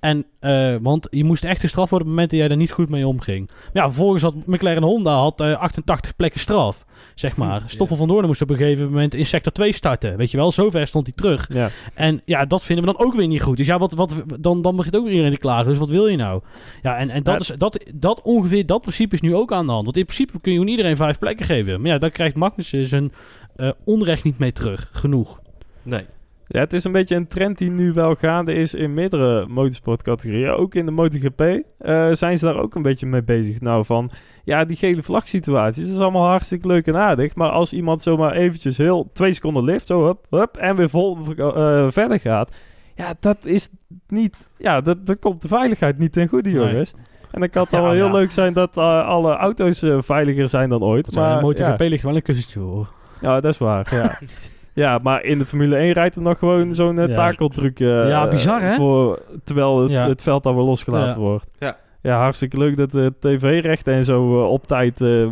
[0.00, 2.72] En, eh, want je moest echt gestraft worden op het moment dat jij er niet
[2.72, 3.46] goed mee omging.
[3.46, 6.84] Maar ja, vervolgens had McLaren Honda had, eh, 88 plekken straf,
[7.18, 7.62] zeg maar.
[7.66, 10.16] Stoffel van Doorn moest op een gegeven moment in sector 2 starten.
[10.16, 11.48] Weet je wel, zover stond hij terug.
[11.52, 13.56] Ja, En ja, dat vinden we dan ook weer niet goed.
[13.56, 15.68] Dus ja, wat, wat, dan, dan begint ook weer iedereen te klagen.
[15.68, 16.42] Dus wat wil je nou?
[16.82, 19.72] Ja, en, en dat, is, dat, dat ongeveer, dat principe is nu ook aan de
[19.72, 19.84] hand.
[19.84, 21.80] Want in principe kun je iedereen vijf plekken geven.
[21.80, 23.12] Maar ja, daar krijgt Magnussen zijn
[23.56, 24.88] eh, onrecht niet mee terug.
[24.92, 25.40] Genoeg.
[25.82, 26.04] Nee.
[26.48, 30.50] Ja, het is een beetje een trend die nu wel gaande is in meerdere motorsportcategorieën.
[30.50, 33.60] Ook in de MotoGP eh, zijn ze daar ook een beetje mee bezig.
[33.60, 34.10] Nou, van
[34.44, 37.34] ja, die gele vlagsituaties, dat is allemaal hartstikke leuk en aardig.
[37.34, 41.18] Maar als iemand zomaar eventjes heel twee seconden lift, zo hup, hup, en weer vol
[41.36, 42.54] eh, verder gaat.
[42.94, 43.68] Ja, dat is
[44.08, 46.58] niet, ja, dat, dat komt de veiligheid niet ten goede, Nee.
[46.68, 46.94] jongens.
[47.30, 48.12] En dan kan het Ja, al wel heel ja.
[48.12, 51.14] leuk zijn dat eh, alle auto's veiliger zijn dan ooit.
[51.14, 51.88] Maar Maar MotoGP ja.
[51.88, 52.92] ligt wel een kussentje hoor.
[53.20, 53.94] Ja, dat is waar.
[53.94, 54.18] Ja.
[54.76, 57.14] ja, maar in de Formule 1 rijdt er nog gewoon zo'n uh, Ja.
[57.14, 57.80] takeltruc.
[57.80, 58.74] eh, Ja, bizar, hè?
[58.74, 60.08] Voor, terwijl het, Ja.
[60.08, 61.28] het veld dan weer losgelaten Ja.
[61.28, 61.46] wordt.
[61.58, 61.76] Ja.
[62.02, 65.30] Ja, hartstikke leuk dat de tv-rechten en zo eh, op tijd eh, eh,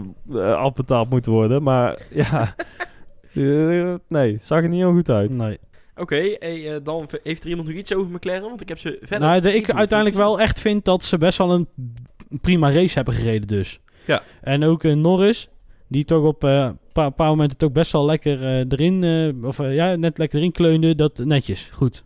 [0.54, 1.62] afbetaald moeten worden.
[1.62, 2.54] Maar ja,
[3.34, 5.30] Eh, nee, zag er niet heel goed uit.
[5.30, 5.58] Nee.
[5.96, 8.42] Oké, hey, eh, dan heeft er iemand nog iets over McLaren?
[8.42, 9.28] Want ik heb ze verder...
[9.28, 11.68] Nou, de, ik uiteindelijk wel echt vind dat ze best wel een
[12.40, 13.80] prima race hebben gereden dus.
[14.06, 14.20] Ja.
[14.40, 15.48] En ook eh, Norris,
[15.94, 19.58] die toch op een paar, paar momenten toch best wel lekker eh, erin, eh, of
[19.58, 20.94] eh, ja, net lekker erin kleunde.
[20.94, 22.04] Dat netjes, goed.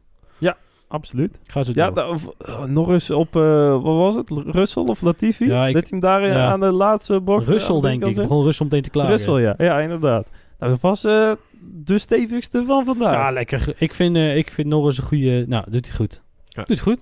[0.91, 1.39] Absoluut.
[1.47, 4.31] Ga zo Ja, da- of- oh, nog eens op, eh, wat was het?
[4.31, 5.47] Russell of Latifi?
[5.47, 6.47] Ja, ik- dat hij hem daar eh, ja.
[6.51, 7.47] aan de laatste bocht...
[7.47, 8.01] eh, Russell de denk ik.
[8.01, 9.11] binnenkant Begon Russell meteen te klagen.
[9.13, 9.55] Russell, ja.
[9.59, 10.31] Ja, inderdaad.
[10.59, 13.13] Nou, dat was eh, de stevigste van vandaag.
[13.13, 13.75] Ja, lekker.
[13.79, 15.45] Ik vind, eh, ik vind Norris een goede...
[15.49, 16.23] Nou, doet hij goed.
[16.45, 16.63] Ja.
[16.65, 17.01] Doet hij goed.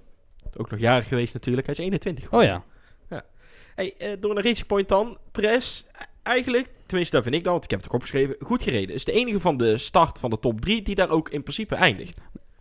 [0.56, 1.66] Ook nog jarig geweest natuurlijk.
[1.66, 2.32] Hij is 21.
[2.32, 2.62] Oh ja.
[3.74, 5.18] Hey, eh, door naar Racing Point dan.
[5.32, 5.86] Press,
[6.22, 8.94] eigenlijk, tenminste dat vind ik dan, want ik heb het ook opgeschreven, goed gereden.
[8.94, 11.74] Is de enige van de start van de top 3 die daar ook in principe
[11.74, 12.20] eindigt.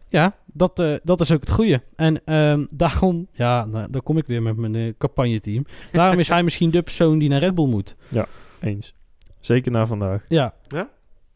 [0.09, 1.81] Ja, dat, eh, dat is ook het goede.
[1.95, 3.27] En ehm, daarom...
[3.31, 5.65] Ja, nou, daar kom ik weer met mijn eh, campagneteam.
[5.91, 7.95] Daarom is hij misschien de persoon die naar Red Bull moet.
[8.61, 8.93] Eens.
[9.39, 10.25] Zeker na vandaag.
[10.27, 10.53] Ja.
[10.67, 10.89] Ja?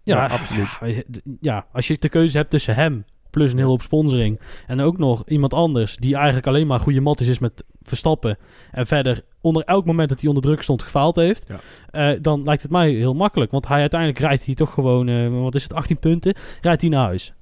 [0.04, 0.67] Ja, Ja, absoluut.
[0.82, 1.02] Ja,
[1.39, 4.39] ja, als je de keuze hebt tussen hem plus een hele hoop sponsoring.
[4.68, 8.38] En ook nog iemand anders die eigenlijk alleen maar goede matties is met Verstappen.
[8.72, 11.46] En verder onder elk moment dat hij onder druk stond gefaald heeft.
[11.48, 11.60] Ja.
[12.12, 13.52] eh, dan lijkt het mij heel makkelijk.
[13.52, 16.89] Want hij uiteindelijk rijdt hij toch gewoon, eh, wat is het, 18 punten, rijdt hij
[16.89, 17.34] naar huis.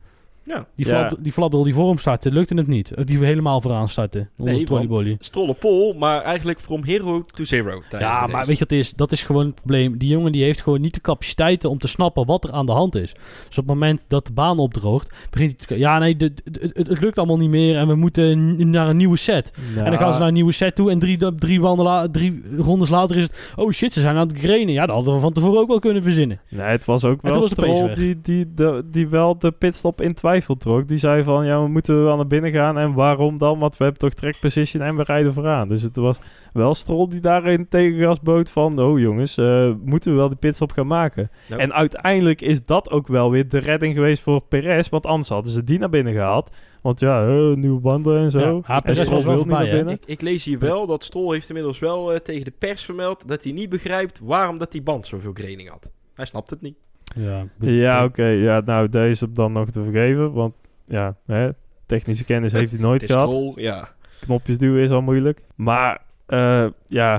[0.48, 0.66] Ja.
[0.76, 1.08] Die, Ja.
[1.08, 2.92] flap, die flapdel die voor hem startte, lukte het niet.
[3.04, 4.30] Die helemaal vooraan starten.
[4.36, 5.16] Nee, trolleybolly.
[5.20, 7.82] Stroll op pol, maar eigenlijk from hero to zero.
[7.90, 8.48] tijdens Ja, maar race.
[8.48, 8.92] weet je wat het is?
[8.94, 9.98] Dat is gewoon het probleem.
[9.98, 12.72] Die jongen die heeft gewoon niet de capaciteiten om te snappen wat er aan de
[12.72, 13.14] hand is.
[13.48, 15.78] Dus op het moment dat de baan opdroogt, begint hij te...
[15.78, 18.98] Ja, nee, de- de- het, het lukt allemaal niet meer en we moeten naar een
[18.98, 19.52] nieuwe set.
[19.78, 22.42] En dan gaan ze naar een nieuwe set toe en drie, drie, wanden la- drie
[22.58, 23.34] rondes later is het...
[23.56, 24.74] Oh shit, ze zijn aan het grenen.
[24.74, 26.40] Ja, dat hadden we van tevoren ook wel kunnen verzinnen.
[26.50, 27.96] Nee, het was ook wel weg.
[27.96, 30.88] die, die, de, die wel de pitstop in twijfel trok.
[30.88, 32.78] Die zei van, ja, we moeten wel naar binnen gaan.
[32.78, 33.60] En waarom dan?
[33.60, 35.68] Want we hebben toch track position en we rijden vooraan.
[35.68, 36.20] Dus het was
[36.54, 38.80] wel Stroll die daarin tegengas bood van...
[38.80, 41.32] Oh jongens, eh, moeten we wel die pitstop gaan maken?
[41.50, 44.90] En uiteindelijk is dat ook wel weer de redding geweest voor Perez.
[44.90, 46.50] Want anders hadden ze die naar binnen gehaald.
[46.82, 48.40] Want ja, eh, nieuwe banden en zo.
[48.40, 49.94] Ja, En Perez Stroll was wel wil niet naar binnen.
[49.94, 53.28] Ik, ik lees hier wel dat Stroll heeft inmiddels wel eh, tegen de pers vermeld
[53.28, 55.92] dat hij niet begrijpt waarom dat die band zoveel graining had.
[56.14, 56.78] Hij snapt het niet.
[57.16, 58.26] Ja, Ja, oké.
[58.26, 60.34] Ja, nou, deze is hem dan nog te vergeven.
[60.34, 60.54] Want
[60.86, 61.50] ja, hè,
[61.86, 63.52] technische kennis heeft hij nooit gehad.
[63.56, 63.90] Ja.
[64.20, 65.42] knopjes duwen is al moeilijk.
[65.56, 67.16] Maar eh, ja,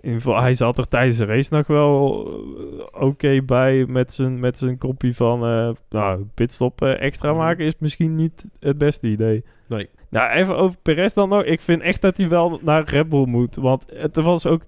[0.00, 2.26] in ieder geval, hij zat er tijdens de race nog wel
[2.94, 5.44] eh, oké bij met zijn, met zijn kopie van...
[5.44, 7.38] eh nou, pitstop extra Mhm.
[7.38, 9.44] maken is misschien niet het beste idee.
[9.68, 9.88] Nee.
[10.08, 11.42] Nou, even over Perez dan nog.
[11.44, 13.56] Ik vind echt dat hij wel naar Red Bull moet.
[13.56, 14.62] Want het was ook...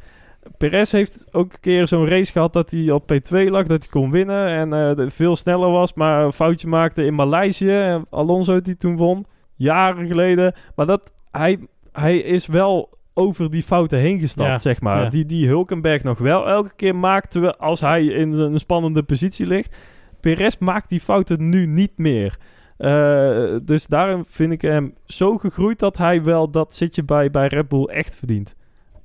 [0.59, 3.91] Perez heeft ook een keer zo'n race gehad dat hij op P2 lag, dat hij
[3.91, 7.71] kon winnen en eh, veel sneller was, maar een foutje maakte in Maleisië.
[7.71, 9.27] En Alonso die toen won,
[9.57, 10.55] jaren geleden.
[10.77, 11.59] Maar dat, hij,
[11.93, 15.03] hij is wel over die fouten heen gestapt, Ja, zeg maar.
[15.03, 15.09] ja.
[15.09, 19.47] Die, die Hulkenberg nog wel elke keer maakte we als hij in een spannende positie
[19.47, 19.77] ligt.
[20.21, 22.37] Perez maakt die fouten nu niet meer.
[22.77, 27.47] Eh, dus daarom vind ik hem zo gegroeid dat hij wel dat zitje bij, bij
[27.47, 28.55] Red Bull echt verdient.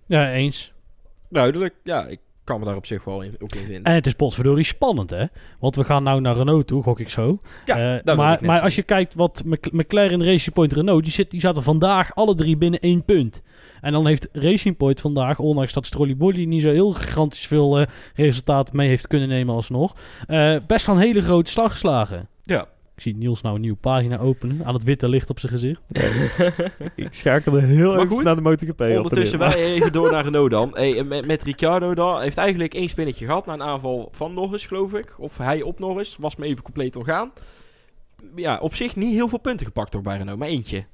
[0.06, 0.73] Ja, eens.
[1.30, 1.76] Duidelijk.
[1.84, 3.84] Ja, ik kan me daar op zich wel in, ook in vinden.
[3.84, 5.26] En het is potverdorie spannend, hè?
[5.60, 7.38] Want we gaan nou naar Renault toe, gok ik zo.
[7.66, 11.04] Ja, Eh, maar maar als je kijkt wat Mc- McLaren, Racing Point, Renault...
[11.04, 13.42] Die, zit, die zaten vandaag alle drie binnen één punt.
[13.82, 17.88] En dan heeft Racing Point vandaag, ondanks dat Strolly niet zo heel gigantisch veel eh
[18.16, 19.96] resultaten mee heeft kunnen nemen alsnog...
[20.28, 22.28] eh best wel een hele grote slag geslagen.
[22.44, 22.68] Ja.
[22.98, 25.82] Ik zie Niels nou een nieuwe pagina openen aan het witte licht op zijn gezicht.
[26.96, 28.82] Ik schakelde heel Maar even goed, naar de MotoGP.
[28.82, 30.70] Ondertussen wij even door naar Renault dan.
[30.74, 32.22] Hey, met, met Ricciardo dan.
[32.22, 35.16] Heeft eigenlijk één spinnetje gehad na een aanval van Norris, geloof ik.
[35.20, 36.16] Of hij op Norris.
[36.20, 37.32] Was me even compleet ontgaan.
[38.36, 40.40] Ja, op zich niet heel veel punten gepakt door bij Renault.
[40.40, 40.86] Maar eentje.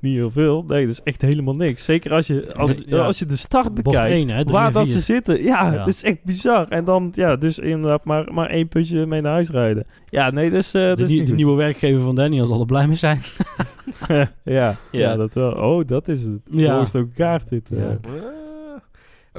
[0.00, 0.64] Niet heel veel.
[0.68, 1.84] Nee, dat is echt helemaal niks.
[1.84, 2.98] Zeker als je, als, Ja.
[2.98, 4.06] als je de start bekijkt.
[4.06, 4.42] 1, hè?
[4.44, 5.42] drie waar dat ze zitten.
[5.42, 5.78] Ja, Ja.
[5.78, 6.68] het is echt bizar.
[6.68, 9.86] En dan, ja, dus inderdaad maar, maar één puntje mee naar huis rijden.
[10.08, 10.74] Ja, nee, dus...
[10.74, 13.20] eh De, nie- niet de nieuwe werkgever van Daniel zal er blij mee zijn.
[14.08, 14.76] ja, ja.
[14.90, 15.16] Ja.
[15.16, 15.52] dat wel.
[15.52, 16.40] Oh, dat is het.
[16.50, 16.86] Ja.
[16.96, 17.68] Ook kaart dit.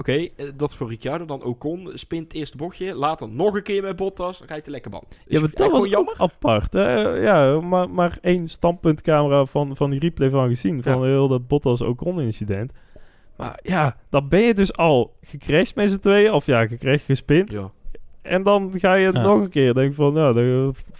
[0.02, 1.44] Oké, eh, dat voor Ricciardo dan.
[1.44, 2.96] Ocon spint het eerste bochtje.
[2.96, 4.44] Later nog een keer met Bottas.
[4.48, 5.20] Rijdt de lekker band.
[5.28, 6.14] Ja, maar dat was jammer.
[6.18, 6.74] ook apart.
[6.74, 7.00] Hè?
[7.20, 10.84] Ja, maar, maar één standpuntcamera van, van die replay van gezien.
[10.84, 11.04] Van Ja.
[11.04, 12.72] heel dat Bottas Ocon incident.
[13.38, 16.32] Maar ja, dan ben je dus al gecrashed met z'n tweeën.
[16.34, 17.52] Of ja, gecrashed, gespind.
[17.52, 17.70] Ja.
[18.22, 19.22] En dan ga je het Ja.
[19.22, 19.74] nog een keer.
[19.74, 20.44] Denk van, nou, dat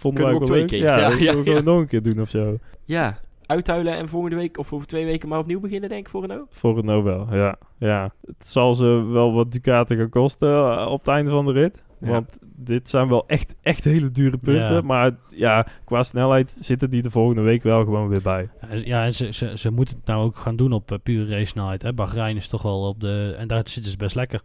[0.00, 0.68] Kunnen wij we wel ook twee leuk.
[0.68, 0.78] keer.
[0.78, 0.96] Ja,
[1.44, 2.56] Ja, nog een keer doen of zo.
[2.84, 3.18] ja,
[3.52, 6.48] uithuilen en volgende week of over twee weken maar opnieuw beginnen, denk ik, voor Renault.
[6.50, 7.56] Voor het nou wel, ja.
[7.78, 8.12] ja.
[8.26, 11.82] Het zal ze wel wat ducaten gaan kosten eh, op het einde van de rit.
[12.00, 12.10] Ja.
[12.10, 14.74] Want dit zijn wel echt, echt hele dure punten.
[14.74, 14.80] Ja.
[14.80, 18.48] Maar ja, qua snelheid zitten die de volgende week wel gewoon weer bij.
[18.84, 21.58] Ja, en ze, ze, ze moeten het nou ook gaan doen op eh, pure race
[21.60, 21.82] night.
[21.82, 21.92] Hè.
[21.92, 23.34] Bahrein is toch wel op de...
[23.38, 24.42] En daar zitten ze best lekker.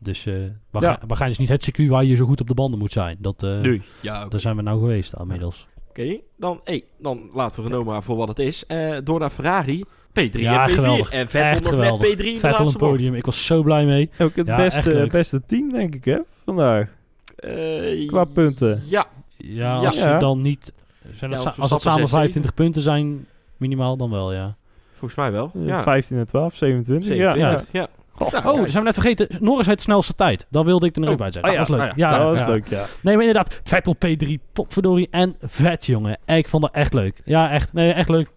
[0.00, 0.34] Dus eh
[0.70, 1.06] Bahrein, Ja.
[1.06, 3.16] Bahrein is niet het circuit waar je zo goed op de banden moet zijn.
[3.20, 3.82] Dat, eh, Nee.
[4.00, 4.28] Ja, oké.
[4.28, 5.68] Daar zijn we nou geweest inmiddels.
[5.98, 8.66] Oké, dan, hey, dan laten we Renault maar voor wat het is.
[8.66, 9.84] Eh, door naar Ferrari.
[10.10, 10.74] P3 Ja, en P4.
[10.74, 11.10] geweldig.
[11.12, 12.08] En Vettel Echt nog geweldig.
[12.08, 12.76] net P3 in de Vettel een bocht.
[12.78, 13.14] podium.
[13.14, 14.10] Ik was zo blij mee.
[14.18, 16.88] Ook het Ja, beste, beste team, denk ik, hè, vandaag.
[17.36, 18.82] Eh, Qua punten.
[18.88, 19.06] Ja,
[19.36, 20.14] Ja, als Ja.
[20.14, 20.72] je dan niet...
[21.16, 24.56] Zijn dat als dat Verstappen samen 6, 25 punten zijn, minimaal, dan wel, ja.
[24.90, 25.50] volgens mij wel.
[25.54, 27.06] Eh, Ja, 15 en 12, 27.
[27.08, 27.66] 27.
[27.72, 28.26] Ja, Ja.
[28.26, 28.32] Goh.
[28.44, 29.28] Nou, Oh, zijn we net vergeten.
[29.40, 30.46] Norris heeft de snelste tijd.
[30.50, 31.16] Dat wilde ik er nog Oh.
[31.16, 31.52] bij zeggen.
[31.52, 31.90] Oh dat ja, was leuk.
[31.92, 32.46] oh ja, dat was ja.
[32.46, 32.84] leuk, ja.
[33.00, 33.60] Nee, maar inderdaad.
[33.64, 35.08] Vettel P3, potverdorie.
[35.10, 36.18] En vet, jongen.
[36.26, 37.20] Ik vond dat echt leuk.
[37.24, 37.72] Ja, echt.
[37.72, 38.28] Nee, echt leuk.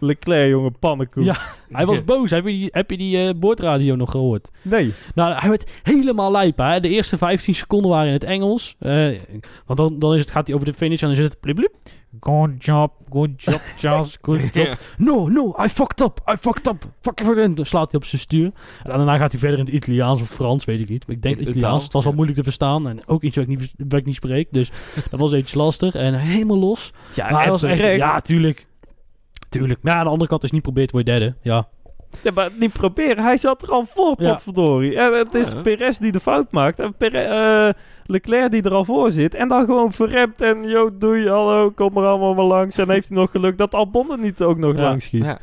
[0.00, 1.24] Leclerc, jongen, pannenkoek.
[1.24, 1.36] Ja.
[1.70, 2.30] Hij was boos.
[2.30, 4.50] Heb je die, heb je die eh, boordradio nog gehoord?
[4.62, 4.94] Nee.
[5.14, 6.58] Nou, hij werd helemaal lijp.
[6.58, 6.80] Hè?
[6.80, 8.76] De eerste 15 seconden waren in het Engels.
[8.78, 9.18] Eh,
[9.66, 11.56] want dan, dan is het, gaat hij over de finish en dan is het blip
[11.56, 11.74] blip.
[12.20, 14.78] Good job, good job, Charles, good job.
[14.98, 16.84] No, no, I fucked up, I fucked up.
[17.00, 17.56] Fuck everything.
[17.56, 18.52] Dan slaat hij op zijn stuur.
[18.82, 21.06] En daarna gaat hij verder in het Italiaans of Frans, weet ik niet.
[21.06, 21.84] Maar ik denk In Italiaans.
[21.84, 22.16] Het was al ja.
[22.16, 22.88] moeilijk te verstaan.
[22.88, 24.48] En ook iets wat ik niet, wat ik niet spreek.
[24.50, 24.70] Dus
[25.10, 25.94] dat was iets lastig.
[25.94, 26.92] En helemaal los.
[27.14, 27.96] Ja, Maar hij was echt...
[27.96, 28.66] Ja, tuurlijk.
[29.50, 29.82] Tuurlijk.
[29.82, 31.34] Maar ja, aan de andere kant, als je niet probeert, word je derde.
[31.42, 31.68] Ja.
[32.22, 33.24] Ja, maar niet proberen.
[33.24, 34.28] Hij zat er al voor, Ja.
[34.32, 34.96] potverdorie.
[34.98, 35.52] En het is.
[35.62, 36.78] Perez die de fout maakt.
[36.80, 37.18] En Pere-
[37.68, 37.72] eh,
[38.04, 39.34] Leclerc die er al voor zit.
[39.34, 40.40] En dan gewoon verrept.
[40.40, 42.78] En yo, doei, hallo, kom er allemaal maar langs.
[42.78, 44.82] En heeft hij nog geluk dat Albon er niet ook nog Ja.
[44.82, 45.24] langs schiet.
[45.24, 45.38] Ja,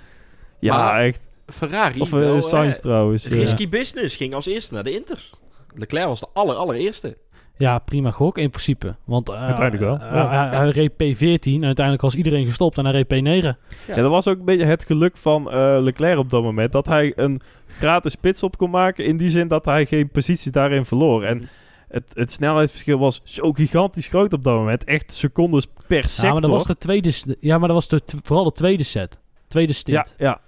[0.59, 0.77] Ja.
[0.77, 1.19] Maar- echt.
[1.47, 3.27] Ferrari, Of uh, wel, Sainz eh, trouwens.
[3.27, 5.33] risky business, ging als eerste naar de Inters.
[5.75, 7.17] Leclerc was de aller, allereerste.
[7.57, 8.95] Ja, prima gok in principe.
[9.05, 10.29] Want eh, Uiteindelijk wel, eh, ja.
[10.29, 13.45] hij, hij reed P14 en uiteindelijk was iedereen gestopt en hij reed P9.
[13.45, 13.57] Ja.
[13.87, 16.71] Ja, dat was ook een beetje het geluk van eh, Leclerc op dat moment.
[16.71, 19.05] Dat hij een gratis pitstop kon maken.
[19.05, 21.23] In die zin dat hij geen positie daarin verloor.
[21.23, 21.49] En
[21.87, 24.83] het, het snelheidsverschil was zo gigantisch groot op dat moment.
[24.83, 26.25] Echt secondes per sector.
[26.25, 29.19] Ja, maar dat was de tweede, ja, maar dat was de, vooral de tweede set.
[29.47, 30.15] Tweede stint.
[30.17, 30.41] Ja, ja.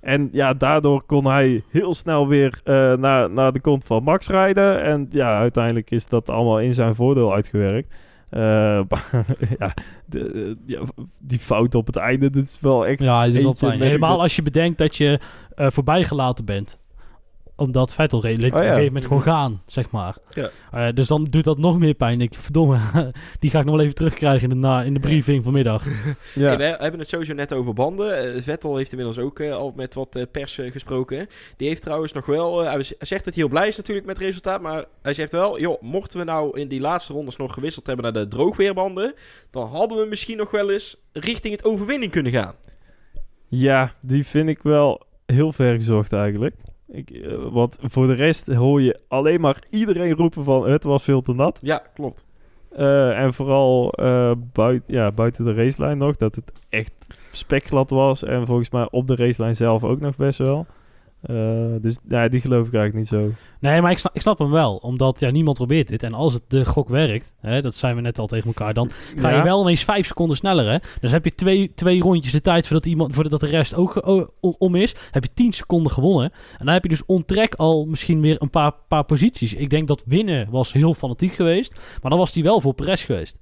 [0.00, 4.28] En ja, daardoor kon hij heel snel weer eh, naar, naar de kont van Max
[4.28, 4.82] rijden.
[4.82, 7.94] En ja, uiteindelijk is dat allemaal in zijn voordeel uitgewerkt.
[8.30, 8.40] Eh,
[8.88, 9.26] maar
[9.58, 9.74] ja,
[10.06, 10.80] de, ja,
[11.18, 13.00] die fout op het einde, dat is wel echt...
[13.00, 15.20] Ja, dat is Helemaal als je bedenkt dat je
[15.54, 16.79] eh voorbijgelaten bent.
[17.60, 18.58] Omdat Vettel reed, liet Oh ja.
[18.58, 20.16] op een gegeven moment gewoon gaan, zeg maar.
[20.30, 20.50] Ja.
[20.72, 22.20] Eh, dus dan doet dat nog meer pijn.
[22.20, 22.78] Ik, verdomme,
[23.40, 25.84] die ga ik nog wel even terugkrijgen in de, na, in de briefing vanmiddag.
[26.34, 26.46] Ja.
[26.46, 28.34] Hey, we hebben het sowieso net over banden.
[28.34, 31.26] Eh, Vettel heeft inmiddels ook eh, al met wat pers gesproken.
[31.56, 32.58] Die heeft trouwens nog wel...
[32.64, 34.60] hij zegt dat hij heel blij is natuurlijk met het resultaat.
[34.60, 35.60] Maar hij zegt wel...
[35.60, 39.14] Joh, mochten we nou in die laatste rondes nog gewisseld hebben naar de droogweerbanden...
[39.50, 42.54] Dan hadden we misschien nog wel eens richting het overwinning kunnen gaan.
[43.48, 46.54] Ja, die vind ik wel heel ver gezocht eigenlijk.
[46.92, 51.02] Ik, eh, want voor de rest hoor je alleen maar iedereen roepen van het was
[51.02, 51.58] veel te nat.
[51.62, 52.24] Ja, klopt.
[52.70, 53.92] Eh, en vooral
[54.52, 58.24] buiten, ja, buiten de racelijn nog, dat het echt spekglad was.
[58.24, 60.66] En volgens mij op de racelijn zelf ook nog best wel.
[61.20, 61.36] Eh,
[61.80, 63.30] dus ja, die geloof ik eigenlijk niet zo.
[63.60, 64.76] Nee, maar ik snap, ik snap hem wel.
[64.76, 66.02] Omdat ja, niemand probeert dit.
[66.02, 68.90] En als het de gok werkt, hè, dat zijn we net al tegen elkaar, dan
[69.16, 69.42] ga je Ja.
[69.42, 70.70] wel ineens vijf seconden sneller.
[70.70, 70.78] Hè?
[71.00, 74.02] Dus heb je twee, twee rondjes de tijd voordat, iemand, voordat de rest ook
[74.40, 74.94] om is.
[75.10, 76.30] Heb je tien seconden gewonnen.
[76.58, 79.54] En dan heb je dus ontrek al misschien weer een paar, paar posities.
[79.54, 81.72] Ik denk dat winnen was heel fanatiek geweest.
[82.02, 83.38] Maar dan was hij wel voor Perez geweest.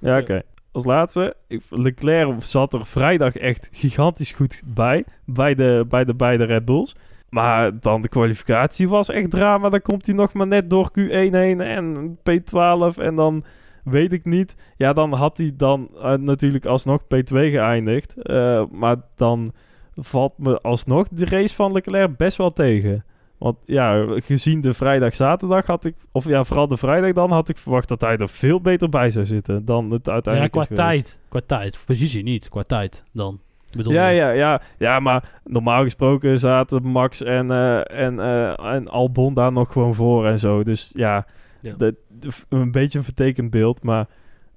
[0.00, 0.42] Ja, oké.
[0.72, 1.34] Als laatste,
[1.70, 5.04] Leclerc zat er vrijdag echt gigantisch goed bij.
[5.24, 6.94] Bij de, bij de beide Red Bulls.
[7.28, 9.68] Maar dan de kwalificatie was echt drama.
[9.68, 12.98] Dan komt hij nog maar net door Q1 heen en P12.
[12.98, 13.44] En dan
[13.84, 14.56] weet ik niet.
[14.76, 18.22] Ja, dan had hij dan eh, natuurlijk alsnog P2 geëindigd.
[18.22, 19.52] Eh, maar dan
[19.94, 23.04] valt me alsnog de race van Leclerc best wel tegen.
[23.38, 25.94] Want ja, gezien de vrijdag-zaterdag had ik...
[26.12, 29.10] Of ja, vooral de vrijdag dan had ik verwacht dat hij er veel beter bij
[29.10, 30.88] zou zitten dan het Ja, uiteindelijk qua is geweest.
[30.90, 31.20] tijd.
[31.28, 31.78] Qua tijd.
[31.86, 32.48] Positie niet.
[32.48, 33.40] Qua tijd dan.
[33.76, 34.16] Bedoel Ja, je?
[34.16, 39.52] ja, ja, ja, maar normaal gesproken zaten Max en, eh, en, eh, en Albon daar
[39.52, 40.62] nog gewoon voor en zo.
[40.62, 41.26] Dus ja,
[41.60, 41.74] Ja.
[41.76, 44.06] de- de- een beetje een vertekend beeld, maar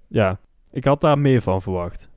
[0.07, 0.39] ja,
[0.71, 2.09] ik had daar meer van verwacht.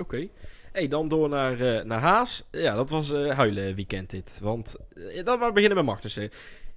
[0.00, 0.26] Oké.
[0.72, 2.48] Hey, dan door naar, eh, naar Haas.
[2.50, 4.40] Ja, dat was huilen weekend dit.
[4.42, 4.76] Want
[5.14, 6.30] eh, dan maar beginnen met Magnussen.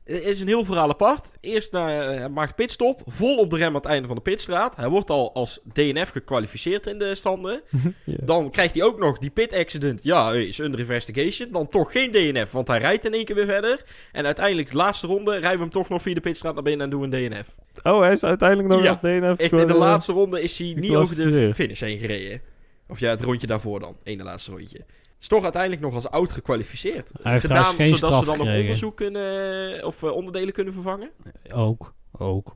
[0.06, 1.26] Het is een heel verhaal apart.
[1.42, 3.02] Eerst naar, eh, hij maakt pitstop.
[3.06, 4.76] Vol op de rem aan het einde van de pitstraat.
[4.76, 7.62] Hij wordt al als DNF gekwalificeerd in de standen.
[8.06, 10.04] Dan krijgt hij ook nog die pit accident.
[10.04, 11.52] Ja, hey, is under investigation.
[11.52, 13.84] Dan toch geen DNF, want hij rijdt in één keer weer verder.
[14.12, 16.86] En uiteindelijk, de laatste ronde, rijden we hem toch nog via de pitstraat naar binnen
[16.86, 17.56] en doen we een DNF.
[17.84, 19.38] Oh, hij is uiteindelijk nog Ja, als DNF.
[19.38, 22.42] Echt, in de eh, laatste ronde is hij niet over de finish heen gereden.
[22.88, 23.98] Of ja, het rondje daarvoor dan.
[24.04, 24.86] Ene laatste rondje.
[25.22, 27.12] Is toch uiteindelijk nog als oud gekwalificeerd.
[27.22, 28.62] Hij heeft Gedaan zodat ze dan nog gekregen.
[28.62, 29.86] onderzoek kunnen...
[29.86, 31.10] Of eh, onderdelen kunnen vervangen.
[31.54, 31.94] Ook.
[32.18, 32.56] Ook.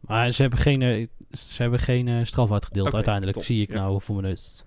[0.00, 1.06] Maar ze hebben geen, eh,
[1.38, 3.36] ze hebben geen eh, straf uitgedeeld uiteindelijk.
[3.36, 3.44] top.
[3.46, 3.74] Zie ik Ja.
[3.74, 4.64] nou voor mijn neus.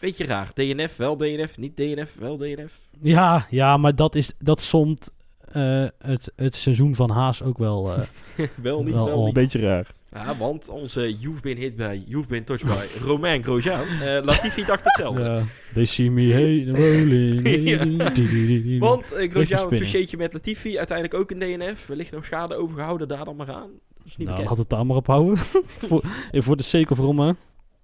[0.00, 0.50] Beetje raar.
[0.54, 1.56] DNF, wel DNF.
[1.58, 2.78] Niet DNF, wel DNF.
[3.00, 5.10] Ja, ja, maar dat, is, dat somt
[5.52, 7.92] eh, het, het seizoen van Haas ook wel.
[7.94, 8.02] eh,
[8.62, 9.26] wel niet, Wel wel.
[9.26, 9.86] Een beetje raar.
[10.12, 13.86] Ja, want onze You've Been Hit by, You've Been Touched by Romain Grosjean.
[13.88, 15.22] eh Latifi dacht hetzelfde.
[15.22, 15.42] ja,
[15.74, 17.46] they see me hey, rolling.
[17.68, 18.78] Ja.
[18.78, 20.78] Want eh, Grosjean, een toucheetje met Latifi.
[20.78, 21.86] Uiteindelijk ook een DNF.
[21.86, 23.08] Wellicht nog schade overgehouden.
[23.08, 23.70] Daar dan maar aan.
[23.96, 24.48] Dat is niet nou, bekend.
[24.48, 25.36] had het daar maar op houden.
[25.88, 27.34] voor, eh, voor de sake of Roma.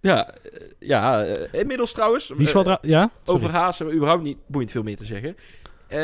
[0.01, 0.35] Ja,
[0.79, 2.29] ja inmiddels trouwens.
[2.29, 3.11] Wie is wat Ja?
[3.25, 3.51] over.
[3.51, 5.37] Haas hebben we überhaupt niet boeiend veel meer te zeggen.
[5.88, 5.99] Eh,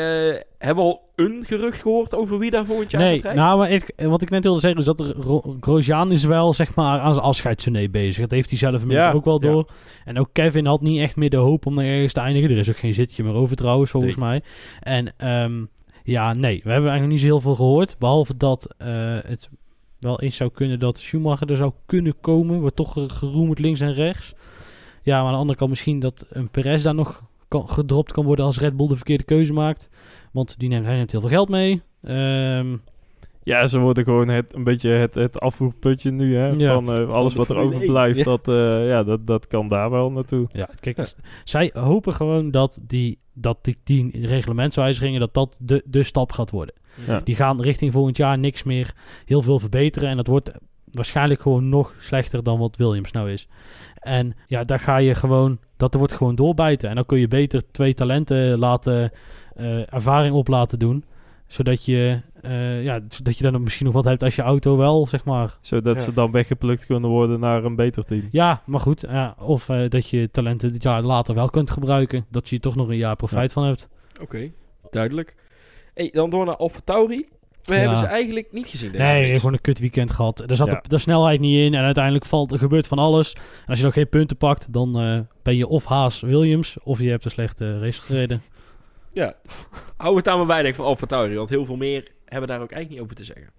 [0.57, 3.43] hebben we al een gerucht gehoord over wie daar volgend jaar Nee, gaat rijden?
[3.43, 6.53] nou, maar ik, wat ik net wilde zeggen is dat er Ro- Grosjean is wel
[6.53, 8.21] zeg maar aan zijn afscheidstournee bezig.
[8.21, 9.49] Dat heeft hij zelf inmiddels Ja, ook wel ja.
[9.51, 9.65] door.
[10.05, 12.49] En ook Kevin had niet echt meer de hoop om er ergens te eindigen.
[12.49, 14.41] Er is ook geen zitje meer over trouwens, volgens mij.
[14.79, 15.63] En ehm,
[16.03, 17.95] ja, nee, we hebben eigenlijk niet zo heel veel gehoord.
[17.99, 18.87] Behalve dat eh,
[19.25, 19.49] het
[19.99, 22.59] wel eens zou kunnen dat Schumacher er zou kunnen komen.
[22.59, 24.33] Wordt toch ge- geroemd links en rechts.
[25.03, 27.21] Ja, maar aan de andere kant misschien dat een Perez daar nog
[27.51, 29.89] kan, gedropt kan worden als Red Bull de verkeerde keuze maakt.
[30.31, 31.81] Want die neemt, hij neemt heel veel geld mee.
[32.03, 32.75] Ehm,
[33.43, 36.47] Ja, ze worden gewoon het, een beetje het, het afvoerputje nu, hè.
[36.47, 36.73] Ja.
[36.73, 38.37] Van eh, alles wat er overblijft, 1, ja.
[38.37, 40.47] dat, eh, ja, dat, dat kan daar wel naartoe.
[40.51, 41.05] Ja, kijk, Ja.
[41.43, 46.51] zij hopen gewoon dat die, dat die, die reglementswijzigingen, dat dat de, de stap gaat
[46.51, 46.75] worden.
[47.07, 47.21] Ja.
[47.23, 48.93] Die gaan richting volgend jaar niks meer
[49.25, 50.09] heel veel verbeteren.
[50.09, 50.51] En dat wordt
[50.91, 53.47] waarschijnlijk gewoon nog slechter dan wat Williams nou is.
[54.01, 56.89] En ja, daar ga je gewoon, dat wordt gewoon doorbijten.
[56.89, 59.11] En dan kun je beter twee talenten laten,
[59.55, 61.03] eh, ervaring op laten doen.
[61.47, 65.07] Zodat je, eh, ja, zodat je dan misschien nog wat hebt als je auto wel,
[65.07, 66.01] zeg maar, Zodat Ja.
[66.01, 68.27] ze dan weggeplukt kunnen worden naar een beter team.
[68.31, 69.01] ja, maar goed.
[69.09, 72.25] Ja, of eh, dat je talenten het jaar later wel kunt gebruiken.
[72.29, 73.89] Dat je er toch nog een jaar profijt van hebt.
[74.21, 74.51] Oké,
[74.91, 75.35] duidelijk.
[75.93, 77.27] Hey, dan door naar Alfa Tauri.
[77.63, 77.79] We Ja.
[77.79, 79.39] hebben ze eigenlijk niet gezien deze nee, race.
[79.39, 80.39] gewoon een kut weekend gehad.
[80.49, 80.73] Er zat Ja.
[80.81, 81.73] de, de snelheid niet in.
[81.73, 83.33] En uiteindelijk valt er gebeurt van alles.
[83.33, 86.77] En als je nog geen punten pakt, dan eh, ben je of Haas Williams.
[86.83, 88.41] Of je hebt een slechte race gereden.
[89.09, 89.33] Ja,
[89.97, 91.35] hou het aan me bij denk ik, van Alfa Tauri.
[91.35, 93.51] Want heel veel meer hebben daar ook eigenlijk niet over te zeggen.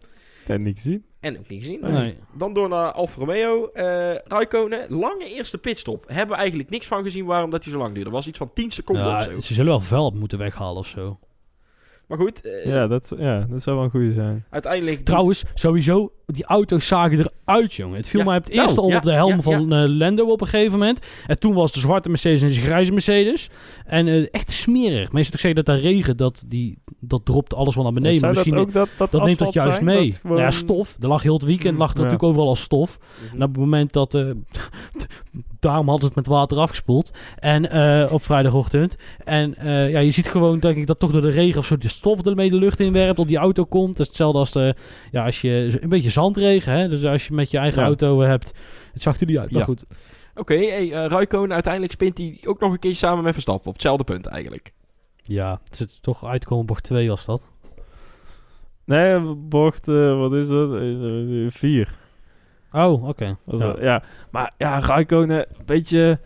[0.46, 1.04] En niet gezien.
[1.20, 1.80] En ook niet gezien.
[1.80, 2.16] Nee.
[2.38, 3.66] Dan door naar Alfa Romeo.
[3.66, 6.04] eh Raikkonen, lange eerste pitstop.
[6.08, 8.10] Hebben we eigenlijk niks van gezien waarom dat hij zo lang duurde.
[8.10, 9.40] was iets van 10 seconden of Ja, zo.
[9.40, 11.18] ze zullen wel veld moeten weghalen of zo.
[12.12, 14.44] Maar goed, eh, Ja dat, ja, dat zou wel een goede zijn.
[14.50, 15.04] uiteindelijk...
[15.04, 17.96] Trouwens, sowieso, die auto's zagen eruit, jongen.
[17.96, 18.26] Het viel Ja.
[18.26, 20.40] mij op het Nou, eerste op ja, op de helm ja, van eh, Lando op
[20.40, 20.98] een gegeven moment.
[21.26, 23.50] En toen was de zwarte Mercedes en de grijze Mercedes.
[23.86, 25.12] En eh, echt smerig.
[25.12, 28.18] Meestal ik zeg dat daar regen, dat, die, dat dropt alles wel naar beneden.
[28.18, 29.84] zou maar dat misschien ook dat, dat, dat neemt dat juist zijn?
[29.84, 30.08] mee.
[30.08, 30.96] Dat gewoon- Nou ja, stof.
[31.00, 32.02] Er lag heel het weekend Mm, lag er ja.
[32.02, 32.98] natuurlijk overal al stof.
[32.98, 33.34] Mhm.
[33.36, 34.18] En op het moment dat...
[35.64, 37.10] eh, daarom hadden ze het met water afgespoeld.
[37.38, 38.96] En eh, op vrijdagochtend.
[39.24, 41.78] En eh, ja, je ziet gewoon, denk ik, dat toch door de regen of zo
[41.78, 43.18] de stof ermee de lucht in werpt.
[43.18, 43.90] Op die auto komt.
[43.96, 44.74] Dat is hetzelfde als de,
[45.10, 46.72] ja, als je een beetje zandregen.
[46.72, 46.88] Hè?
[46.88, 47.86] Dus als je met je eigen Ja.
[47.86, 48.54] auto eh, hebt.
[48.92, 49.50] Het zag er niet uit.
[49.50, 49.66] Maar Ja.
[49.66, 49.84] goed.
[50.34, 53.66] Oké, hey, eh, Raikkonen uiteindelijk spint hij ook nog een keer samen met Verstappen.
[53.66, 54.72] Op hetzelfde punt eigenlijk.
[55.16, 57.46] Ja, het zit toch uitkomen bocht 2 was dat.
[58.84, 60.72] Nee, bocht, eh, wat is dat?
[60.74, 61.94] Eh, eh, vier.
[62.72, 63.36] Oh, oké.
[63.80, 64.02] Ja.
[64.30, 66.18] Maar ja, Raikkonen, een beetje...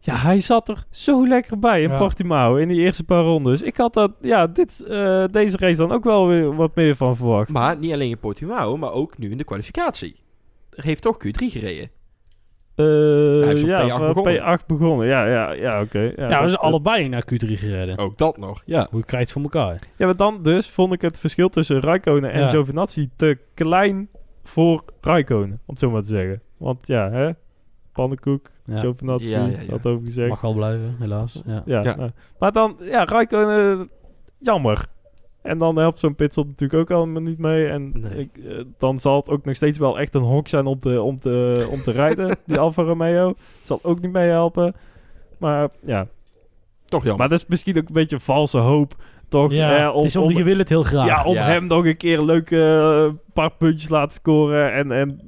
[0.00, 1.96] Ja, hij zat er zo lekker bij in Ja.
[1.96, 3.62] Portimao in die eerste paar rondes.
[3.62, 7.16] Ik had dat, ja, dit, eh, deze race dan ook wel weer wat meer van
[7.16, 7.52] verwacht.
[7.52, 10.16] Maar niet alleen in Portimao, maar ook nu in de kwalificatie.
[10.70, 11.90] Er heeft toch Q3 gereden.
[12.74, 14.58] Eh, Hij heeft op ja, P8 van begonnen.
[14.60, 15.06] P8 begonnen.
[15.06, 16.12] Ja, ja, ja oké.
[16.16, 17.98] Ja, Ja, dat- allebei naar Q3 gereden.
[17.98, 18.86] Ook dat nog, ja.
[18.90, 19.78] Hoe je krijgt het voor elkaar.
[19.96, 22.48] Ja, maar dan dus vond ik het verschil tussen Raikkonen en Ja.
[22.50, 24.08] Giovinazzi te klein
[24.44, 26.40] voor Raikkonen, om het zo maar te zeggen.
[26.56, 27.30] Want ja, hè,
[27.92, 28.78] pannenkoek, Ja.
[28.80, 29.58] Giovinazzi, Ja, ja, ja.
[29.58, 30.28] is had over gezegd.
[30.28, 31.42] Mag wel blijven, helaas.
[31.46, 31.62] Ja.
[31.66, 31.94] Ja, Ja.
[31.96, 33.90] nou, maar dan, ja, Raikkonen,
[34.38, 34.86] jammer.
[35.42, 37.66] En dan helpt zo'n pitstop natuurlijk ook allemaal niet mee.
[37.66, 38.18] En Nee.
[38.18, 41.02] ik, eh, dan zal het ook nog steeds wel echt een hok zijn om te,
[41.02, 43.34] om te, om te rijden, die Alfa Romeo.
[43.62, 44.74] Zal ook niet meehelpen.
[45.38, 46.06] Maar ja,
[46.84, 47.18] Toch jammer.
[47.20, 48.94] maar dat is misschien ook een beetje valse hoop,
[49.40, 49.52] toch?
[49.52, 51.06] Ja, Eh, om, het is om, om- je wil het heel graag.
[51.06, 51.44] ja, om Ja.
[51.44, 52.56] hem nog een keer een leuke
[53.06, 54.72] eh, paar puntjes laten scoren.
[54.72, 55.20] En, en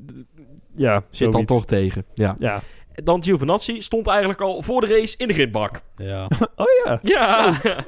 [0.76, 2.04] ja, Zit dan toch tegen.
[2.14, 2.36] Ja.
[2.38, 2.61] Ja.
[2.94, 5.80] Dan Giovinazzi stond eigenlijk al voor de race in de gridbak.
[5.96, 6.28] Ja.
[6.57, 6.98] Oh ja.
[7.02, 7.52] Ja!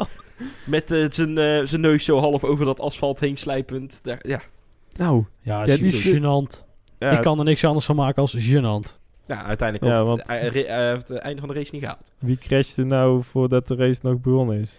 [0.66, 4.00] Met eh, zijn eh, zijn neus zo half over dat asfalt heen slijpend.
[4.04, 4.40] Daar, ja.
[4.96, 6.64] Nou, Ja, Ja, die is- gênant.
[6.98, 8.96] ja, Ik kan er niks anders van maken als gênant.
[9.26, 11.82] ja, uiteindelijk Ja, want- het- Hij, hij- hij heeft het einde van de race niet
[11.82, 12.12] gehaald.
[12.18, 14.76] wie crashte nou voordat de race nog begonnen is?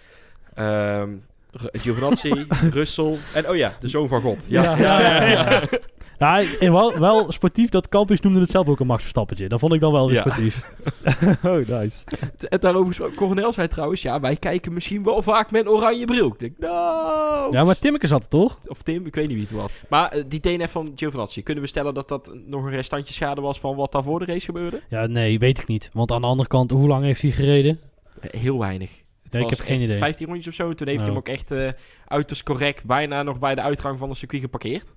[0.54, 1.10] Ehm
[1.52, 4.46] Giovinazzi, Russell en oh ja, de zoon van God.
[4.50, 6.72] Ja, ja, ja, ja.
[6.72, 9.48] Wel, wel sportief dat Campus noemde het zelf ook een Max Verstappetje.
[9.50, 10.62] Dat vond ik dan wel weer sportief.
[11.44, 12.04] oh, nice.
[12.50, 16.06] En daarover gesproken, Coronel zei trouwens, ja, wij kijken misschien wel vaak met een oranje
[16.06, 16.28] bril.
[16.28, 17.52] Ik denk, nou...
[17.52, 18.60] Ja, maar Timmeke zat er toch?
[18.66, 19.72] Of Tim, ik weet niet wie het was.
[19.90, 23.42] Maar eh, die DNF van Giovinazzi, kunnen we stellen dat dat nog een restantje schade
[23.42, 24.82] was van wat daar voor de race gebeurde?
[24.90, 25.90] Ja, nee, weet ik niet.
[25.94, 27.80] Want aan de andere kant, hoe lang heeft hij gereden?
[28.20, 28.92] Heel weinig.
[29.32, 29.98] Ja, ik heb geen idee.
[29.98, 30.74] 15 rondjes of zo.
[30.74, 31.16] Toen heeft hij Oh.
[31.16, 31.70] hem ook echt eh
[32.08, 34.88] uiterst correct bijna nog bij de uitgang van de circuit geparkeerd.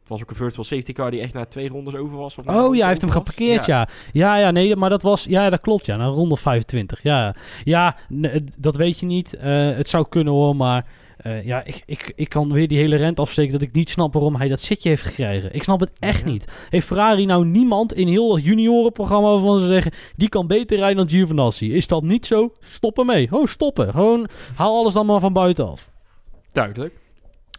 [0.00, 2.38] Het was ook een virtual safety car die echt na twee rondes over was.
[2.38, 3.18] Of na Oh ja, hij heeft hem was.
[3.18, 3.88] geparkeerd, ja.
[4.12, 5.24] Ja, ja, nee, maar dat was...
[5.24, 5.96] Ja, dat klopt, ja.
[5.96, 7.34] Naar ronde 25, ja.
[7.64, 7.96] Ja,
[8.58, 9.34] dat weet je niet.
[9.34, 10.86] Eh, het zou kunnen hoor, maar...
[11.16, 14.12] eh, ja, ik, ik, ik kan weer die hele rent afsteken dat ik niet snap
[14.12, 15.54] waarom hij dat zitje heeft gekregen.
[15.54, 16.26] Ik snap het echt Ja.
[16.30, 16.48] niet.
[16.70, 20.96] Heeft Ferrari nou niemand in heel dat juniorenprogramma waarvan ze zeggen, die kan beter rijden
[20.96, 21.74] dan Giovinazzi?
[21.74, 22.52] Is dat niet zo?
[22.60, 23.28] Stop ermee.
[23.30, 23.90] Oh, stoppen.
[23.90, 25.90] Gewoon haal alles dan maar van buitenaf.
[26.52, 26.94] Duidelijk.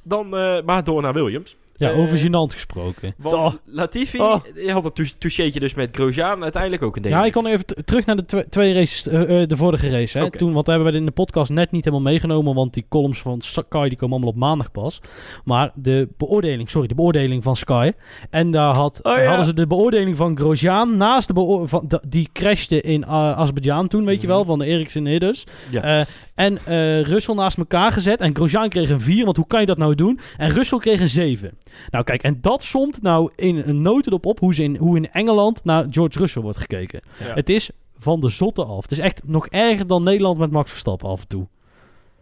[0.03, 1.56] Dan eh, maar door naar Williams.
[1.78, 3.13] Ja, Eh, over gênant gesproken.
[3.17, 3.53] Want Oh.
[3.65, 4.36] Latifi, Oh.
[4.67, 6.43] had tou- toucheetje dus met Grosjean.
[6.43, 7.13] Uiteindelijk ook een ding.
[7.13, 10.17] Ja, ik kan even terug naar de twe- twee races, eh, eh, de vorige race.
[10.17, 10.23] Hè.
[10.26, 10.38] Oké.
[10.38, 13.41] Toen, want hebben we in de podcast net niet helemaal meegenomen, want die columns van
[13.41, 15.01] Sky die komen allemaal op maandag pas.
[15.43, 17.91] Maar de beoordeling, sorry, de beoordeling van Sky.
[18.30, 19.26] En daar had, Oh, ja.
[19.26, 23.07] hadden ze de beoordeling van Grosjean naast de van de- die crashte in uh,
[23.38, 24.36] Azerbeidzjan toen, weet je Mhm.
[24.36, 25.43] wel, van de Ericsson Hidders.
[25.71, 26.05] Ja.
[26.36, 26.59] En
[27.03, 28.19] Russell naast elkaar gezet.
[28.19, 30.19] En Grosjean kreeg een 4, want hoe kan je dat nou doen?
[30.38, 31.57] En Russell kreeg een 7.
[31.89, 35.11] Nou kijk, en dat somt nou in een notendop op hoe, ze in, hoe in
[35.11, 37.01] Engeland naar George Russell wordt gekeken.
[37.20, 37.34] Ja.
[37.34, 38.82] Het is van de zotte af.
[38.82, 41.47] Het is echt nog erger dan Nederland met Max Verstappen af en toe.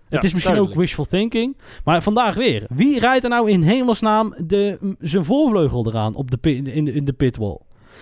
[0.10, 0.74] Ja, het is misschien duidelijk.
[0.74, 1.58] ook wishful thinking.
[1.84, 2.66] Maar vandaag weer.
[2.70, 6.94] Wie rijdt er nou in hemelsnaam de, zijn voorvleugel eraan op de, pi- in, de,
[6.94, 7.58] in de pitwall?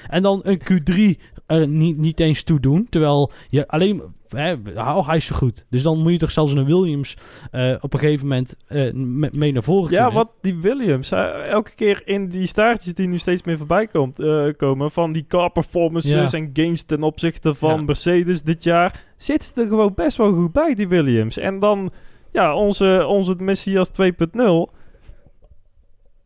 [0.07, 2.87] En dan een Q3 er niet, niet eens toe doen.
[2.89, 4.01] Terwijl je alleen...
[4.35, 5.65] Hè, oh, hij is zo goed.
[5.69, 7.17] Dus dan moet je toch zelfs een Williams
[7.51, 11.75] eh, op een gegeven moment eh, me- mee naar voren Ja, wat die Williams, elke
[11.75, 15.51] keer in die staartjes die nu steeds meer voorbij komt, eh, komen, van die car
[15.51, 16.37] performances Ja.
[16.37, 17.81] en gains ten opzichte van Ja.
[17.81, 21.37] Mercedes dit jaar, zit ze er gewoon best wel goed bij, die Williams.
[21.37, 21.91] En dan,
[22.31, 24.71] ja, onze, onze Messias 2.0,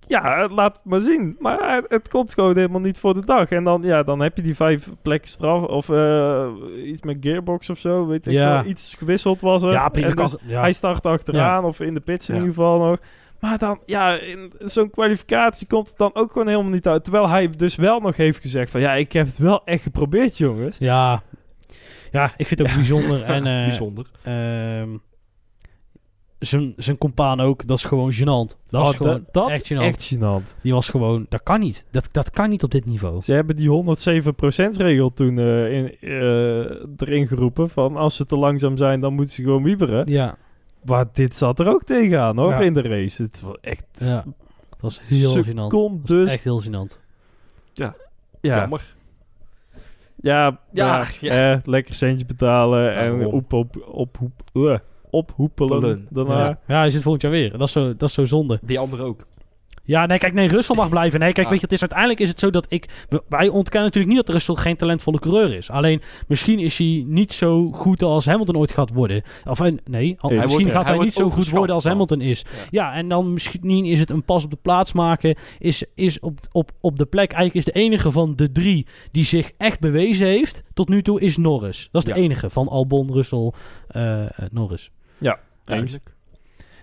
[0.07, 1.35] ja, laat het maar zien.
[1.39, 3.49] Maar het, komt gewoon helemaal niet voor de dag.
[3.51, 6.47] En dan, ja, dan heb je die vijf plekken straf, of eh,
[6.83, 8.53] iets met gearbox of zo, weet ik Ja.
[8.53, 8.65] wel.
[8.71, 9.71] Iets gewisseld was er.
[9.71, 10.13] ja, prima.
[10.13, 10.59] Dus- ja.
[10.61, 12.41] hij start achteraan of in de pits in Ja.
[12.41, 12.97] ieder geval nog.
[13.39, 17.03] Maar dan, ja, in zo'n kwalificatie komt het dan ook gewoon helemaal niet uit.
[17.03, 18.81] Terwijl hij dus wel nog heeft gezegd van...
[18.81, 20.77] Ja, ik heb het wel echt geprobeerd, jongens.
[20.77, 21.21] ja.
[22.11, 23.23] ja, ik vind het ook bijzonder.
[23.23, 24.05] En, eh, Bijzonder.
[24.23, 24.89] Ehm,
[26.45, 28.57] zijn, zijn compaan ook, dat is gewoon gênant.
[28.69, 29.77] Dat Oh, is gewoon dat echt gênant.
[29.77, 30.61] echt gênant.
[30.61, 31.85] Die was gewoon, dat kan niet.
[31.91, 33.21] Dat, dat kan niet op dit niveau.
[33.21, 36.09] Ze hebben die 107%-regel toen eh, in, eh,
[36.97, 37.69] erin geroepen.
[37.69, 40.07] Van als ze te langzaam zijn, dan moeten ze gewoon wieberen.
[40.11, 40.37] Ja,
[40.85, 42.59] Maar dit zat er ook tegenaan, hoor, Ja.
[42.59, 43.23] in de race.
[43.23, 44.23] Het was echt ja.
[44.69, 45.45] Dat was heel gênant.
[45.45, 46.29] Dat was secondes.
[46.29, 46.99] echt heel gênant.
[47.73, 47.95] Ja,
[48.41, 48.93] Jammer.
[50.15, 51.53] Ja, Ja, ja, ja.
[51.53, 54.77] eh, lekker centjes betalen en op, op, op, op, uh,
[55.15, 56.07] ophoepelen Hoepelen.
[56.09, 56.39] daarna.
[56.45, 56.59] Ja.
[56.67, 57.51] ja, hij zit volgend jaar weer.
[57.51, 58.59] Dat is zo, dat is zo zonde.
[58.61, 59.25] Die andere ook.
[59.87, 61.19] Ja, nee, kijk, nee, Russell mag blijven.
[61.19, 61.51] Nee, kijk, Ah.
[61.51, 63.05] weet je, het is uiteindelijk is het zo dat ik...
[63.29, 65.69] Wij ontkennen natuurlijk niet dat Russell geen talentvolle coureur is.
[65.69, 69.23] Alleen, misschien is hij niet zo goed als Hamilton ooit gaat worden.
[69.45, 71.91] Of, eh, nee, al- Hij misschien wordt- gaat hij niet zo goed worden als dan.
[71.91, 72.45] Hamilton is.
[72.51, 72.67] Ja.
[72.71, 75.35] Ja, en dan misschien is het een pas op de plaats maken.
[75.59, 77.31] Is, is op, op, op de plek.
[77.31, 80.63] Eigenlijk is de enige van de drie die zich echt bewezen heeft.
[80.73, 81.89] Tot nu toe is Norris.
[81.91, 82.25] Dat is de Ja.
[82.25, 83.51] enige van Albon, Russell,
[83.87, 84.29] eh, eh,
[85.19, 85.39] Norris.
[85.65, 86.13] Duidelijk.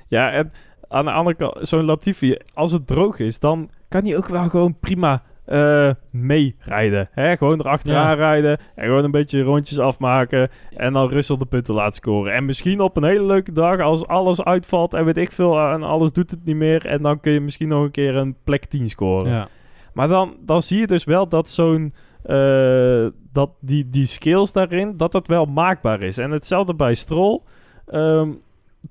[0.09, 0.51] Ja, en
[0.89, 4.49] aan de andere kant, zo'n Latifi, als het droog is, dan kan hij ook wel
[4.49, 7.09] gewoon prima eh meerijden.
[7.12, 7.37] Hè?
[7.37, 8.14] Gewoon erachteraan Ja.
[8.14, 12.33] rijden en gewoon een beetje rondjes afmaken en dan Russell de punten laten scoren.
[12.33, 15.83] En misschien op een hele leuke dag, als alles uitvalt en weet ik veel en
[15.83, 18.64] alles doet het niet meer, en dan kun je misschien nog een keer een plek
[18.64, 19.30] 10 scoren.
[19.33, 19.49] Ja.
[19.93, 21.93] Maar dan, dan zie je dus wel dat zo'n.
[22.22, 26.18] eh, dat die, die skills daarin, dat dat wel maakbaar is.
[26.18, 27.41] En hetzelfde bij Stroll.
[27.87, 28.33] Ehm,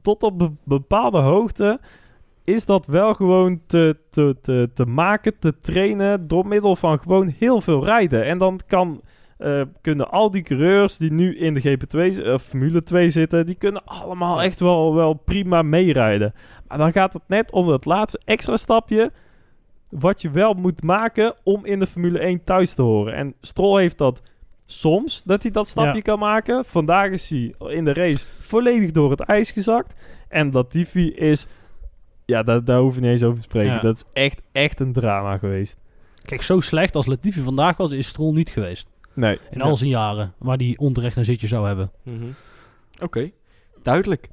[0.02, 1.80] tot op een bepaalde hoogte
[2.44, 6.28] is dat wel gewoon te, te, te, te maken, te trainen.
[6.28, 8.26] door middel van gewoon heel veel rijden.
[8.26, 9.02] En dan kan.
[9.38, 13.56] eh, kunnen al die coureurs die nu in de GP2 of Formule 2 zitten, die
[13.56, 16.34] kunnen allemaal echt wel, wel prima meerijden.
[16.68, 19.12] Maar dan gaat het net om dat laatste extra stapje
[19.89, 23.14] wat je wel moet maken om in de Formule 1 thuis te horen.
[23.14, 24.22] En Stroll heeft dat
[24.72, 26.02] soms, dat hij dat stapje Ja.
[26.02, 26.66] kan maken.
[26.66, 29.94] Vandaag is hij in de race volledig door het ijs gezakt.
[30.28, 31.48] En Latifi is...
[32.26, 33.68] Ja, daar, daar hoeven we niet eens over te spreken.
[33.70, 33.80] Ja.
[33.80, 35.80] Dat is echt, echt een drama geweest.
[36.26, 38.90] Kijk, zo slecht als Latifi vandaag was, is Stroll niet geweest.
[39.14, 39.40] Nee.
[39.52, 39.64] In Ja.
[39.64, 41.92] al zijn jaren, waar hij onterecht een zitje zou hebben.
[42.04, 42.26] Mhm.
[43.02, 43.32] Oké,
[43.84, 44.30] duidelijk.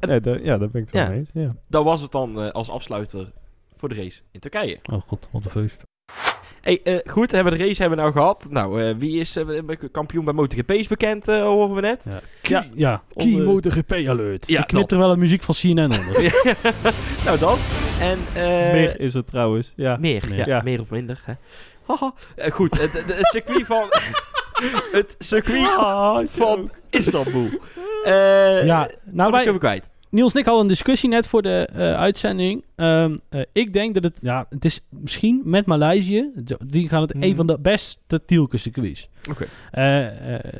[0.00, 1.30] Nee, ja, daar ben ik het wel mee eens.
[1.32, 1.48] Ja.
[1.68, 3.32] Dat was het dan eh, als afsluiter
[3.76, 4.78] voor de race in Turkije.
[4.92, 5.82] Oh god, wat een feest.
[6.68, 8.46] Hey, eh, goed, hebben we de race hebben we nou gehad.
[8.50, 9.46] Nou, eh, wie is eh,
[9.92, 12.02] kampioen bij MotoGP is bekend, eh, horen we net.
[12.04, 12.10] Ja,
[12.42, 14.48] Ja, Key, ja, Key onze- MotoGP alert.
[14.48, 14.92] Ja, Ik knip dat.
[14.92, 16.32] er wel een muziek van CNN onder.
[17.24, 17.58] nou dan.
[18.00, 19.72] En, eh, Meer is het trouwens.
[19.76, 19.96] Ja.
[20.00, 20.60] Meer, ja, Ja.
[20.64, 21.20] meer of minder.
[21.24, 21.32] Hè.
[21.86, 22.12] Haha.
[22.36, 23.84] Eh, goed, het, circuit van...
[24.98, 27.48] het circuit Ah, van Istanbul.
[28.04, 28.12] Eh
[28.66, 29.40] Ja, nou wij...
[29.40, 29.88] wij, over kwijt.
[30.10, 32.64] Niels en ik hadden een discussie net voor de eh, uitzending.
[32.76, 36.30] Ehm, eh, ik denk dat het, ja, het is misschien met Maleisië,
[36.66, 37.34] die gaan het een Mhm.
[37.36, 39.08] van de beste Tielke circuits.
[39.30, 39.46] Oké.
[39.70, 40.06] Eh,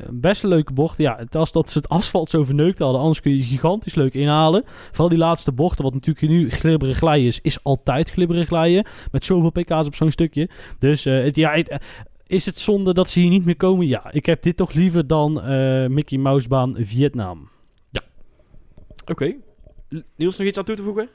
[0.09, 0.97] best een leuke bocht.
[0.97, 2.99] Ja, het was dat ze het asfalt zo verneukt hadden.
[3.01, 4.63] Anders kun je gigantisch leuk inhalen.
[4.65, 8.85] Vooral die laatste bochten, wat natuurlijk nu glibberig glijden is, is altijd glibberig glijden.
[9.11, 10.49] Met zoveel pk's op zo'n stukje.
[10.79, 11.79] Dus het, ja, het,
[12.27, 13.87] is het zonde dat ze hier niet meer komen?
[13.87, 15.33] Ja, ik heb dit toch liever dan
[15.93, 17.49] Mickey Mousebaan Vietnam.
[19.09, 19.35] Oké.
[20.15, 21.09] Niels, nog iets aan toe te voegen?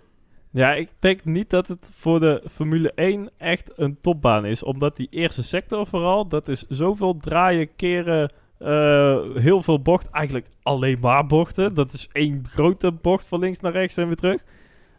[0.51, 4.63] Ja, ik denk niet dat het voor de Formule 1 echt een topbaan is.
[4.63, 10.11] Omdat die eerste sector vooral, dat is zoveel draaien, keren, eh, heel veel bocht.
[10.11, 11.75] Eigenlijk alleen maar bochten.
[11.75, 14.45] Dat is één grote bocht van links naar rechts en weer terug.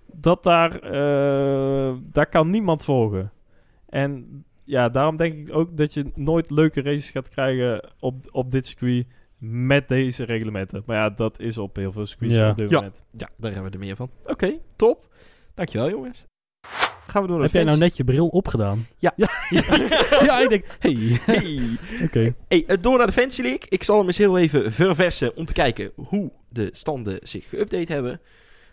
[0.05, 0.81] Dat daar,
[2.11, 3.31] daar kan niemand volgen.
[3.89, 8.51] En ja, daarom denk ik ook dat je nooit leuke races gaat krijgen op, op
[8.51, 9.05] dit circuit
[9.37, 10.83] met deze reglementen.
[10.85, 12.49] Maar ja, dat is op heel veel circuits Ja.
[12.49, 12.75] op dit Ja.
[12.75, 13.03] moment.
[13.11, 14.09] Ja, daar hebben we er meer van.
[14.25, 15.07] Oké, top.
[15.53, 16.25] Dankjewel, jongens.
[17.07, 18.87] Gaan we door naar Heb jij nou net je bril opgedaan?
[18.97, 19.13] Ja.
[19.15, 19.29] Ja,
[20.25, 21.19] ja ik denk, hey.
[21.25, 21.77] Hey.
[22.03, 22.35] Oké.
[22.47, 23.63] Hey, eh, door naar de Fancy League.
[23.69, 27.87] Ik zal hem eens heel even verversen om te kijken hoe de standen zich geüpdate
[27.87, 28.21] hebben.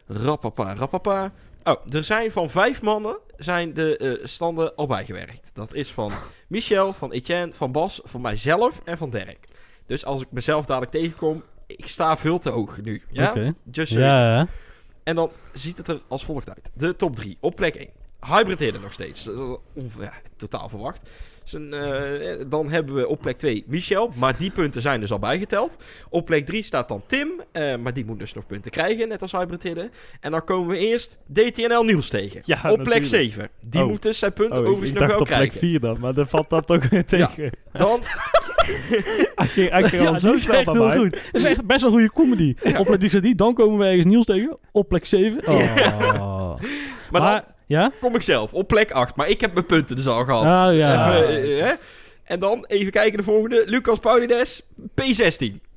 [0.06, 1.32] Rappapa, rappapa.
[1.64, 5.50] Oh, er zijn van vijf mannen zijn de eh, standen al bijgewerkt.
[5.54, 6.12] Dat is van
[6.48, 9.48] Michel, van Etienne, van Bas, van mijzelf en van Dirk.
[9.92, 13.02] Dus als ik mezelf dadelijk tegenkom, ik sta veel te hoog nu.
[13.10, 13.52] Ja?
[13.72, 14.46] Just so Ja, ja.
[15.04, 16.70] En dan ziet het er als volgt uit.
[16.74, 17.36] De top 3.
[17.40, 17.88] Op plek 1.
[18.26, 19.28] Hybrid Hidden nog steeds.
[20.00, 21.10] Ja, totaal verwacht.
[21.44, 24.12] Zijn, eh, dan hebben we op plek 2 Michel.
[24.16, 25.76] Maar die punten zijn dus al bijgeteld.
[26.08, 27.28] Op plek 3 staat dan Tim.
[27.52, 29.08] eh, maar die moet dus nog punten krijgen.
[29.08, 29.90] Net als Hybrid Hidden.
[30.20, 32.42] En dan komen we eerst DTNL Niels tegen.
[32.44, 33.06] Ja, op plek natuurlijk.
[33.06, 33.48] 7.
[33.68, 33.88] Die Oh.
[33.88, 35.58] moet dus zijn punten Oh, overigens nog wel op plek krijgen.
[35.58, 37.26] 4 dan, maar dan valt dat ook weer Ja.
[37.26, 37.50] tegen.
[39.34, 40.96] Hij al zo snel bij mij.
[40.96, 41.16] goed.
[41.32, 42.54] Is echt best wel een goede comedy.
[42.76, 44.58] Op plek die, die, dan komen we ergens Niels tegen.
[44.72, 45.48] Op plek 7.
[45.48, 46.54] Oh.
[47.10, 47.92] Maar ja?
[48.00, 49.16] kom ik zelf op plek 8.
[49.16, 50.44] Maar ik heb mijn punten dus al gehad.
[50.44, 51.18] Ah, ja.
[51.18, 51.72] Even, eh?
[52.24, 53.62] En dan even kijken de volgende.
[53.66, 55.71] Lucas Paulides, P16.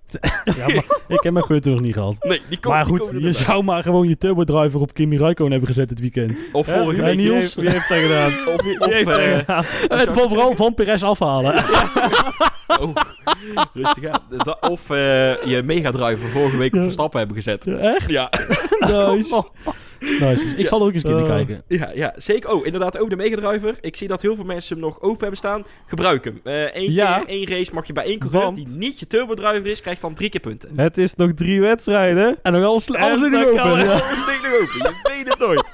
[0.58, 2.16] Ja maar ik heb mijn punten nog niet gehad.
[2.20, 3.46] Nee, die Maar die goed, komen je erbij.
[3.46, 6.38] zou maar gewoon je turbodriver op Kimi Räikkönen hebben gezet dit weekend.
[6.52, 7.02] Of Ja, week.
[7.02, 7.34] Wie Niels.
[7.40, 8.32] heeft, wie heeft dat gedaan?
[8.48, 9.64] Of, Wie of, heeft dat eh, gedaan?
[9.88, 11.54] En vooral van Perez afhalen.
[12.82, 12.96] oh,
[13.74, 14.22] rustig aan.
[14.38, 14.98] Da- Of eh,
[15.44, 16.82] je Mega Driver vorige week op.
[16.82, 17.66] Verstappen hebben gezet.
[17.66, 18.10] Ja, echt?
[18.10, 18.30] Ja,
[19.14, 19.44] Nice.
[20.00, 20.44] nice.
[20.44, 20.68] Ik Ja.
[20.68, 21.28] zal er ook eens naar Oh.
[21.28, 21.62] kijken.
[21.68, 22.50] ja, ja, zeker.
[22.52, 23.76] Oh, inderdaad, ook de Mega Driver.
[23.82, 25.64] Ik zie dat heel veel mensen hem nog open hebben staan.
[25.88, 26.40] Gebruik hem.
[26.44, 27.18] Eén Ja.
[27.20, 30.02] keer, één race mag je bij één coureur Want- die niet je turbodriver is, krijgt
[30.02, 30.70] dan drie keer punten.
[30.76, 32.38] Het is nog drie wedstrijden.
[32.44, 33.86] En nog alles, alles En ligt nog open.
[33.86, 33.92] Ja.
[33.92, 34.94] Alles ligt nog open.
[34.94, 35.64] Je weet het nooit.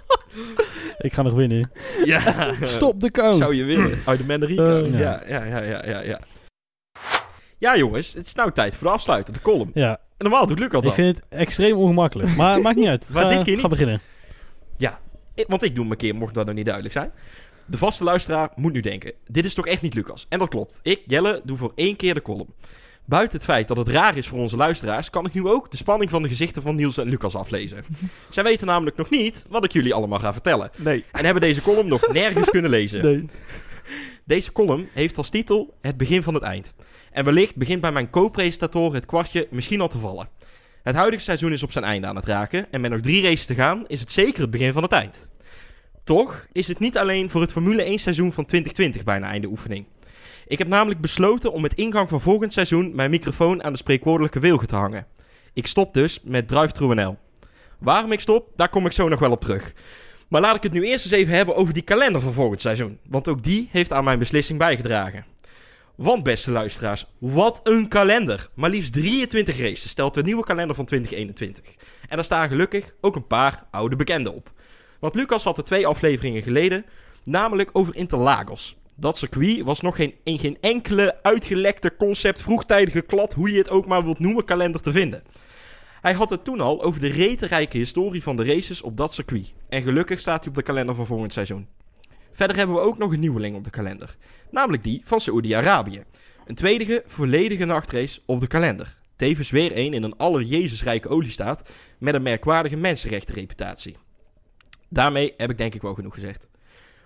[0.98, 1.72] Ik ga nog winnen.
[2.04, 2.54] Ja.
[2.62, 3.36] Stop de count.
[3.36, 4.00] Zou je winnen.
[4.06, 4.94] Uit de Mandarin count.
[4.94, 5.22] Eh, ja.
[5.28, 6.20] Ja, ja, ja, ja, ja.
[7.58, 8.14] Ja, jongens.
[8.14, 9.72] Het is nou tijd voor de afsluiter, de column.
[9.74, 9.98] Ja, En
[10.30, 10.94] normaal doet Lucas ik dat.
[10.94, 12.36] vind het extreem ongemakkelijk.
[12.36, 13.06] Maar maakt niet uit.
[13.14, 13.70] Maar Ga- dit keer Ga niet.
[13.70, 14.02] beginnen.
[15.48, 17.12] Want ik doe hem een keer, mocht dat nog niet duidelijk zijn.
[17.68, 20.26] De vaste luisteraar moet nu denken: dit is toch echt niet Lucas?
[20.30, 20.80] En dat klopt.
[20.84, 22.54] Ik, Jelle, doe voor één keer de column.
[23.06, 25.78] Buiten het feit dat het raar is voor onze luisteraars, kan ik nu ook de
[25.78, 27.84] spanning van de gezichten van Niels en Lucas aflezen.
[28.30, 30.72] Zij weten namelijk nog niet wat ik jullie allemaal ga vertellen.
[30.76, 31.06] Nee.
[31.12, 33.04] En hebben deze column nog nergens kunnen lezen.
[33.04, 33.26] Nee.
[34.24, 36.74] Deze column heeft als titel Het begin van het eind.
[37.12, 40.30] En wellicht begint bij mijn co-presentator het kwartje misschien al te vallen.
[40.84, 43.46] Het huidige seizoen is op zijn einde aan het raken en met nog drie races
[43.46, 45.28] te gaan is het zeker het begin van het eind.
[46.04, 49.86] Toch is het niet alleen voor het Formule 1 seizoen van 2020 bijna einde oefening.
[50.48, 54.40] Ik heb namelijk besloten om met ingang van volgend seizoen mijn microfoon aan de spreekwoordelijke
[54.40, 55.08] wilgen te hangen.
[55.54, 57.18] Ik stop dus met Drive NL.
[57.80, 59.74] Waarom ik stop, daar kom ik zo nog wel op terug.
[60.28, 63.00] Maar laat ik het nu eerst eens even hebben over die kalender van volgend seizoen.
[63.08, 65.26] Want ook die heeft aan mijn beslissing bijgedragen.
[65.96, 68.48] Want beste luisteraars, wat een kalender.
[68.54, 71.76] Maar liefst 23 races stelt de nieuwe kalender van 2021.
[72.02, 74.52] En daar staan gelukkig ook een paar oude bekenden op.
[75.00, 76.86] Want Lucas had er twee afleveringen geleden,
[77.24, 78.76] namelijk over Interlagos.
[78.96, 83.70] Dat circuit was nog geen, in geen enkele uitgelekte concept, vroegtijdige klad, hoe je het
[83.70, 85.24] ook maar wilt noemen, kalender te vinden.
[86.02, 89.54] Hij had het toen al over de retenrijke historie van de races op dat circuit.
[89.70, 91.68] En gelukkig staat hij op de kalender van volgend seizoen.
[92.32, 94.16] Verder hebben we ook nog een nieuweling op de kalender.
[94.52, 96.04] Namelijk die van Saoedi-Arabië.
[96.46, 99.00] Een tweede volledige nachtrace op de kalender.
[99.16, 103.98] Tevens weer een in een allerjezusrijke oliestaat met een merkwaardige mensenrechtenreputatie.
[104.90, 106.48] Daarmee heb ik denk ik wel genoeg gezegd.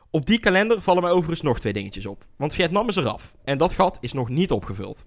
[0.10, 2.26] Op die kalender vallen mij overigens nog twee dingetjes op.
[2.38, 5.06] Want Vietnam is eraf en dat gat is nog niet opgevuld.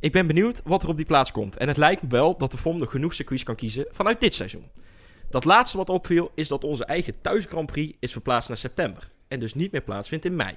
[0.00, 1.56] Ik ben benieuwd wat er op die plaats komt.
[1.56, 4.34] En het lijkt me wel dat de FOM nog genoeg circuits kan kiezen vanuit dit
[4.34, 4.70] seizoen.
[5.30, 9.08] Dat laatste wat opviel is dat onze eigen thuis Grand Prix is verplaatst naar september.
[9.30, 10.54] En dus niet meer plaatsvindt in mei.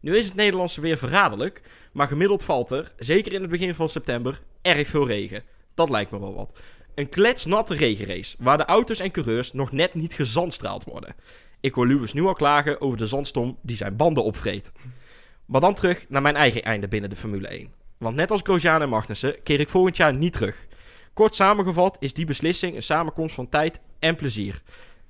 [0.00, 1.62] Nu is het Nederlandse weer verraderlijk,
[1.92, 5.42] maar gemiddeld valt er, zeker in het begin van september, erg veel regen.
[5.74, 6.60] Dat lijkt me wel wat.
[6.94, 11.14] Een kletsnatte regenrace, waar de auto's en coureurs nog net niet gezandstraald worden.
[11.60, 14.72] Ik hoor Lewis nu al klagen over de zandstorm die zijn banden opvreet.
[15.46, 17.72] Maar dan terug naar mijn eigen einde binnen de Formule 1.
[17.98, 20.66] Want net als Grosjean en Magnussen keer ik volgend jaar niet terug.
[21.12, 24.62] Kort samengevat is die beslissing een samenkomst van tijd en plezier.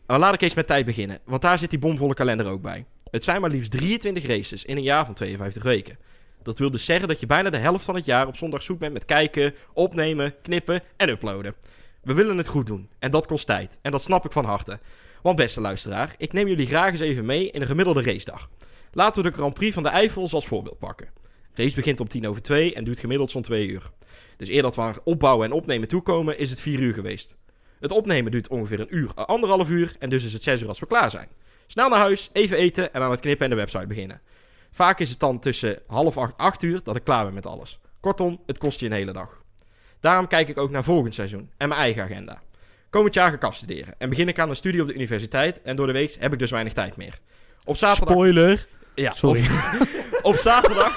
[0.07, 2.87] Maar laat ik eens met tijd beginnen, want daar zit die bomvolle kalender ook bij.
[3.13, 5.99] Het zijn maar liefst 23 races in een jaar van 52 weken.
[6.43, 8.79] Dat wil dus zeggen dat je bijna de helft van het jaar op zondag zoek
[8.79, 11.55] bent met kijken, opnemen, knippen en uploaden.
[12.03, 13.79] We willen het goed doen en dat kost tijd.
[13.83, 14.81] En dat snap ik van harte.
[15.23, 18.51] Want beste luisteraar, ik neem jullie graag eens even mee in een gemiddelde racedag.
[18.93, 21.09] Laten we de Grand Prix van de Eifel als voorbeeld pakken.
[21.55, 23.91] race begint om tien over twee en duurt gemiddeld zo'n twee uur.
[24.37, 27.35] Dus eer dat we aan opbouwen en opnemen toekomen, is het vier uur geweest.
[27.81, 30.81] Het opnemen duurt ongeveer een uur, anderhalf uur en dus is het zes uur als
[30.81, 31.29] we klaar zijn.
[31.73, 34.21] Snel naar huis, even eten en aan het knippen en de website beginnen.
[34.71, 37.79] Vaak is het dan tussen half acht, acht uur dat ik klaar ben met alles.
[38.01, 39.43] Kortom, het kost je een hele dag.
[40.01, 42.43] Daarom kijk ik ook naar volgend seizoen en mijn eigen agenda.
[42.91, 45.77] Komend jaar ga ik afstuderen en begin ik aan een studie op de universiteit en
[45.77, 47.19] door de week heb ik dus weinig tijd meer.
[47.65, 48.15] Op zaterdag...
[48.15, 48.67] Spoiler.
[48.95, 49.43] Ja, Sorry.
[49.43, 49.89] Op,
[50.33, 50.97] op zaterdag...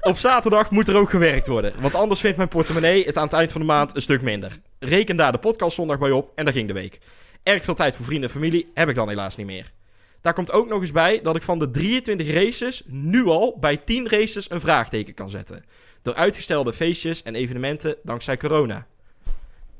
[0.00, 1.80] op zaterdag moet er ook gewerkt worden.
[1.80, 4.52] Want anders vindt mijn portemonnee het aan het eind van de maand een stuk minder.
[4.78, 6.98] Reken daar de podcast zondag bij op en daar ging de week.
[7.42, 9.76] Erg veel tijd voor vrienden en familie heb ik dan helaas niet meer.
[10.20, 13.76] Daar komt ook nog eens bij dat ik van de 23 races nu al bij
[13.76, 15.64] 10 races een vraagteken kan zetten.
[16.02, 18.86] Door uitgestelde feestjes en evenementen dankzij corona.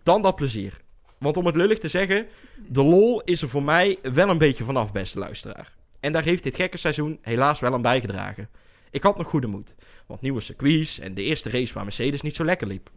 [0.02, 0.80] Dan dat plezier.
[1.18, 2.26] Want om het lullig te zeggen,
[2.68, 5.72] de lol is er voor mij wel een beetje vanaf, beste luisteraar.
[6.00, 8.48] En daar heeft dit gekke seizoen helaas wel aan bijgedragen.
[8.90, 9.74] Ik had nog goede moed,
[10.06, 12.88] want nieuwe circuits en de eerste race waar Mercedes niet zo lekker liep.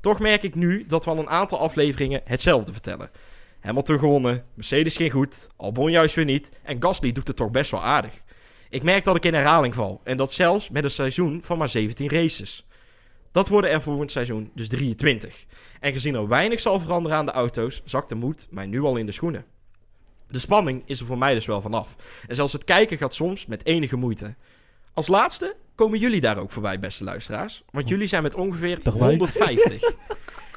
[0.00, 3.10] Toch merk ik nu dat we al een aantal afleveringen hetzelfde vertellen.
[3.60, 7.70] Hamilton gewonnen, Mercedes ging goed, Albon juist weer niet en Gasly doet het toch best
[7.70, 8.22] wel aardig.
[8.70, 11.68] Ik merk dat ik in herhaling val en dat zelfs met een seizoen van maar
[11.68, 12.66] 17 races.
[13.32, 15.46] Dat worden er volgend seizoen dus 23.
[15.80, 18.96] En gezien er weinig zal veranderen aan de auto's, zakt de moed mij nu al
[18.96, 19.44] in de schoenen.
[20.28, 21.96] De spanning is er voor mij dus wel vanaf.
[22.26, 24.36] En zelfs het kijken gaat soms met enige moeite.
[24.94, 27.62] Als laatste komen jullie daar ook voorbij, beste luisteraars.
[27.70, 29.08] Want jullie zijn met ongeveer Dag wij.
[29.08, 29.92] 150.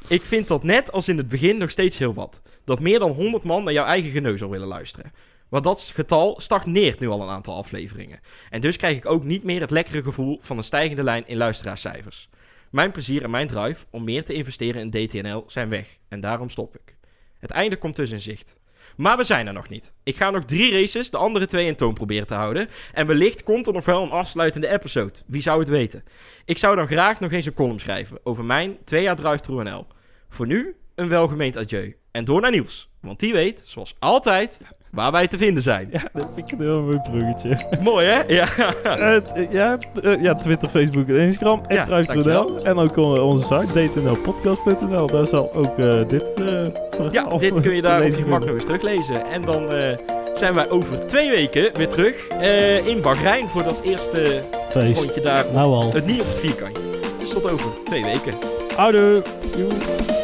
[0.07, 2.41] Ik vind dat net als in het begin nog steeds heel wat.
[2.63, 5.11] Dat meer dan 100 man naar jouw eigen geneuzel willen luisteren.
[5.49, 8.19] Maar dat getal stagneert nu al een aantal afleveringen.
[8.49, 11.37] En dus krijg ik ook niet meer het lekkere gevoel van een stijgende lijn in
[11.37, 12.29] luisteraarscijfers.
[12.69, 15.97] Mijn plezier en mijn drive om meer te investeren in DTNL zijn weg.
[16.07, 16.95] En daarom stop ik.
[17.37, 18.59] Het einde komt dus in zicht.
[18.97, 19.93] Maar we zijn er nog niet.
[20.03, 22.67] Ik ga nog drie races, de andere twee in toon proberen te houden.
[22.93, 25.13] En wellicht komt er nog wel een afsluitende episode.
[25.27, 26.03] Wie zou het weten?
[26.45, 29.63] Ik zou dan graag nog eens een column schrijven over mijn twee jaar drive through
[29.63, 29.87] NL.
[30.29, 31.95] Voor nu een welgemeend adieu.
[32.11, 32.89] En door naar Niels.
[33.01, 34.61] Want die weet, zoals altijd,
[34.91, 35.87] waar wij te vinden zijn.
[35.91, 37.57] Ja, dat vind ik een heel mooi bruggetje.
[37.81, 38.21] Mooi hè?
[38.27, 38.47] Ja.
[38.83, 41.61] Eh, ja, eh, ja, Twitter, Facebook en Instagram.
[41.67, 42.57] Ja, Ja, dankjewel.
[42.63, 45.07] En ook on- onze site, dtnlpodcast.nl.
[45.07, 46.65] Daar zal ook eh, dit eh
[47.11, 48.53] Ja, dit kun je daar op lezen je gemak nog vinden.
[48.53, 49.25] eens teruglezen.
[49.29, 49.97] En dan eh,
[50.33, 54.97] zijn wij over twee weken weer terug eh, in Bahrein voor dat eerste Feest.
[54.97, 55.45] rondje daar.
[55.53, 55.93] Nou al.
[55.93, 56.83] Het niet op het vierkantje.
[57.19, 58.33] Dus tot over twee weken.
[58.77, 59.21] Oude.
[59.57, 60.20] Joe.